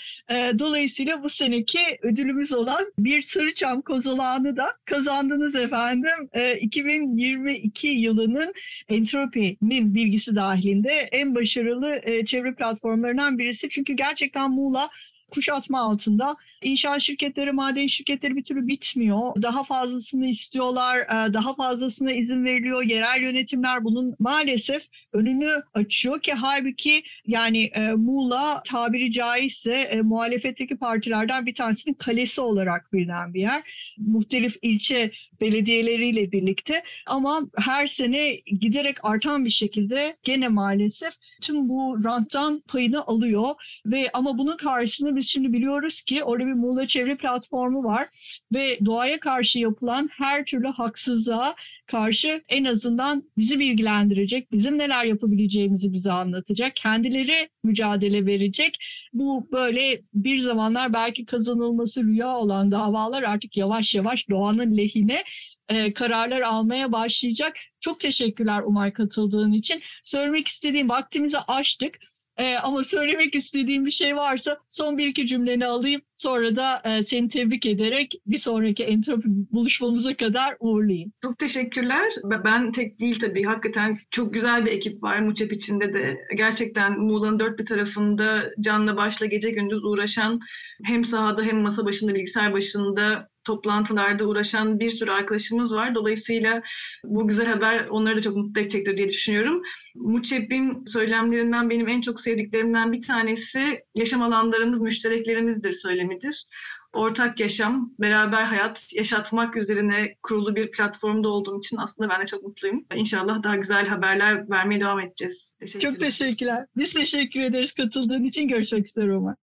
Dolayısıyla 0.58 1.22
bu 1.22 1.30
seneki 1.30 1.78
ödülümüz 2.02 2.52
olan 2.52 2.92
bir 2.98 3.20
Sarıçam 3.20 3.82
kozolağını 3.82 4.56
da 4.56 4.66
kazandınız 4.84 5.56
efendim. 5.56 6.28
2022 6.60 7.88
yılının 8.20 8.54
entropi'nin 8.88 9.94
bilgisi 9.94 10.36
dahilinde 10.36 10.92
en 10.92 11.34
başarılı 11.34 12.00
çevre 12.24 12.54
platformlarından 12.54 13.38
birisi. 13.38 13.68
Çünkü 13.68 13.92
gerçekten 13.92 14.50
Muğla 14.50 14.90
kuşatma 15.30 15.80
altında. 15.80 16.36
İnşaat 16.62 17.00
şirketleri, 17.00 17.52
maden 17.52 17.86
şirketleri 17.86 18.36
bir 18.36 18.44
türlü 18.44 18.66
bitmiyor. 18.66 19.42
Daha 19.42 19.64
fazlasını 19.64 20.26
istiyorlar, 20.26 20.98
e, 20.98 21.34
daha 21.34 21.54
fazlasına 21.54 22.12
izin 22.12 22.44
veriliyor. 22.44 22.82
Yerel 22.82 23.22
yönetimler 23.22 23.84
bunun 23.84 24.16
maalesef 24.18 24.82
önünü 25.12 25.50
açıyor 25.74 26.20
ki 26.20 26.32
halbuki 26.32 27.02
yani 27.26 27.64
e, 27.64 27.92
Muğla 27.92 28.62
tabiri 28.66 29.12
caizse 29.12 29.72
e, 29.72 30.02
muhalefetteki 30.02 30.76
partilerden 30.76 31.46
bir 31.46 31.54
tanesinin 31.54 31.94
kalesi 31.94 32.40
olarak 32.40 32.92
bilinen 32.92 33.34
bir 33.34 33.40
yer. 33.40 33.94
Muhtelif 33.98 34.56
ilçe 34.62 35.12
belediyeleriyle 35.40 36.32
birlikte 36.32 36.82
ama 37.06 37.42
her 37.56 37.86
sene 37.86 38.34
giderek 38.34 38.96
artan 39.02 39.44
bir 39.44 39.50
şekilde 39.50 40.16
gene 40.22 40.48
maalesef 40.48 41.12
tüm 41.40 41.68
bu 41.68 42.04
ranttan 42.04 42.62
payını 42.68 43.06
alıyor 43.06 43.54
ve 43.86 44.10
ama 44.12 44.38
bunun 44.38 44.56
karşısında 44.56 45.16
biz 45.20 45.28
şimdi 45.28 45.52
biliyoruz 45.52 46.02
ki 46.02 46.24
orada 46.24 46.46
bir 46.46 46.52
Muğla 46.52 46.86
Çevre 46.86 47.16
Platformu 47.16 47.84
var 47.84 48.08
ve 48.54 48.78
doğaya 48.86 49.20
karşı 49.20 49.58
yapılan 49.58 50.08
her 50.12 50.44
türlü 50.44 50.68
haksızlığa 50.68 51.54
karşı 51.86 52.42
en 52.48 52.64
azından 52.64 53.30
bizi 53.38 53.58
bilgilendirecek, 53.58 54.52
bizim 54.52 54.78
neler 54.78 55.04
yapabileceğimizi 55.04 55.92
bize 55.92 56.12
anlatacak, 56.12 56.76
kendileri 56.76 57.48
mücadele 57.64 58.26
verecek. 58.26 58.78
Bu 59.12 59.48
böyle 59.52 60.02
bir 60.14 60.38
zamanlar 60.38 60.92
belki 60.92 61.24
kazanılması 61.24 62.04
rüya 62.04 62.36
olan 62.36 62.70
davalar 62.70 63.22
artık 63.22 63.56
yavaş 63.56 63.94
yavaş 63.94 64.28
doğanın 64.30 64.76
lehine 64.76 65.24
e, 65.68 65.92
kararlar 65.92 66.40
almaya 66.40 66.92
başlayacak. 66.92 67.56
Çok 67.80 68.00
teşekkürler 68.00 68.62
Umay 68.62 68.92
katıldığın 68.92 69.52
için. 69.52 69.80
Söylemek 70.04 70.48
istediğim 70.48 70.88
vaktimizi 70.88 71.38
aştık. 71.38 71.98
Ee, 72.38 72.54
ama 72.56 72.84
söylemek 72.84 73.34
istediğim 73.34 73.86
bir 73.86 73.90
şey 73.90 74.16
varsa 74.16 74.58
son 74.68 74.98
bir 74.98 75.06
iki 75.06 75.26
cümleni 75.26 75.66
alayım. 75.66 76.02
Sonra 76.20 76.56
da 76.56 76.82
e, 76.84 77.02
seni 77.02 77.28
tebrik 77.28 77.66
ederek 77.66 78.14
bir 78.26 78.38
sonraki 78.38 78.84
entropi 78.84 79.28
buluşmamıza 79.28 80.16
kadar 80.16 80.56
uğurlayayım. 80.60 81.12
Çok 81.22 81.38
teşekkürler. 81.38 82.12
Ben 82.44 82.72
tek 82.72 83.00
değil 83.00 83.18
tabii. 83.20 83.42
Hakikaten 83.42 83.98
çok 84.10 84.34
güzel 84.34 84.66
bir 84.66 84.70
ekip 84.70 85.02
var 85.02 85.18
Muçep 85.18 85.52
içinde 85.52 85.94
de. 85.94 86.16
Gerçekten 86.36 87.00
Muğla'nın 87.00 87.40
dört 87.40 87.58
bir 87.58 87.66
tarafında 87.66 88.50
canla 88.60 88.96
başla 88.96 89.26
gece 89.26 89.50
gündüz 89.50 89.84
uğraşan 89.84 90.40
hem 90.84 91.04
sahada 91.04 91.42
hem 91.42 91.60
masa 91.60 91.84
başında 91.84 92.14
bilgisayar 92.14 92.52
başında 92.52 93.30
toplantılarda 93.44 94.24
uğraşan 94.24 94.80
bir 94.80 94.90
sürü 94.90 95.10
arkadaşımız 95.10 95.72
var. 95.72 95.94
Dolayısıyla 95.94 96.62
bu 97.04 97.28
güzel 97.28 97.46
haber 97.46 97.86
onları 97.86 98.16
da 98.16 98.20
çok 98.20 98.36
mutlu 98.36 98.60
edecektir 98.60 98.96
diye 98.96 99.08
düşünüyorum. 99.08 99.62
Muçep'in 99.94 100.84
söylemlerinden 100.86 101.70
benim 101.70 101.88
en 101.88 102.00
çok 102.00 102.20
sevdiklerimden 102.20 102.92
bir 102.92 103.02
tanesi 103.02 103.80
yaşam 103.94 104.22
alanlarımız 104.22 104.80
müştereklerimizdir 104.80 105.72
söylemidir. 106.10 106.46
Ortak 106.92 107.40
yaşam, 107.40 107.92
beraber 107.98 108.44
hayat 108.44 108.92
yaşatmak 108.92 109.56
üzerine 109.56 110.14
kurulu 110.22 110.56
bir 110.56 110.70
platformda 110.70 111.28
olduğum 111.28 111.58
için 111.58 111.76
aslında 111.76 112.08
ben 112.08 112.22
de 112.22 112.26
çok 112.26 112.42
mutluyum. 112.42 112.84
İnşallah 112.94 113.42
daha 113.42 113.56
güzel 113.56 113.86
haberler 113.86 114.50
vermeye 114.50 114.80
devam 114.80 115.00
edeceğiz. 115.00 115.52
Teşekkürler. 115.60 115.92
Çok 115.92 116.00
teşekkürler. 116.00 116.66
Biz 116.76 116.92
teşekkür 116.92 117.40
ederiz 117.40 117.72
katıldığın 117.72 118.24
için. 118.24 118.48
Görüşmek 118.48 118.88
üzere 118.88 119.16
Umar. 119.16 119.34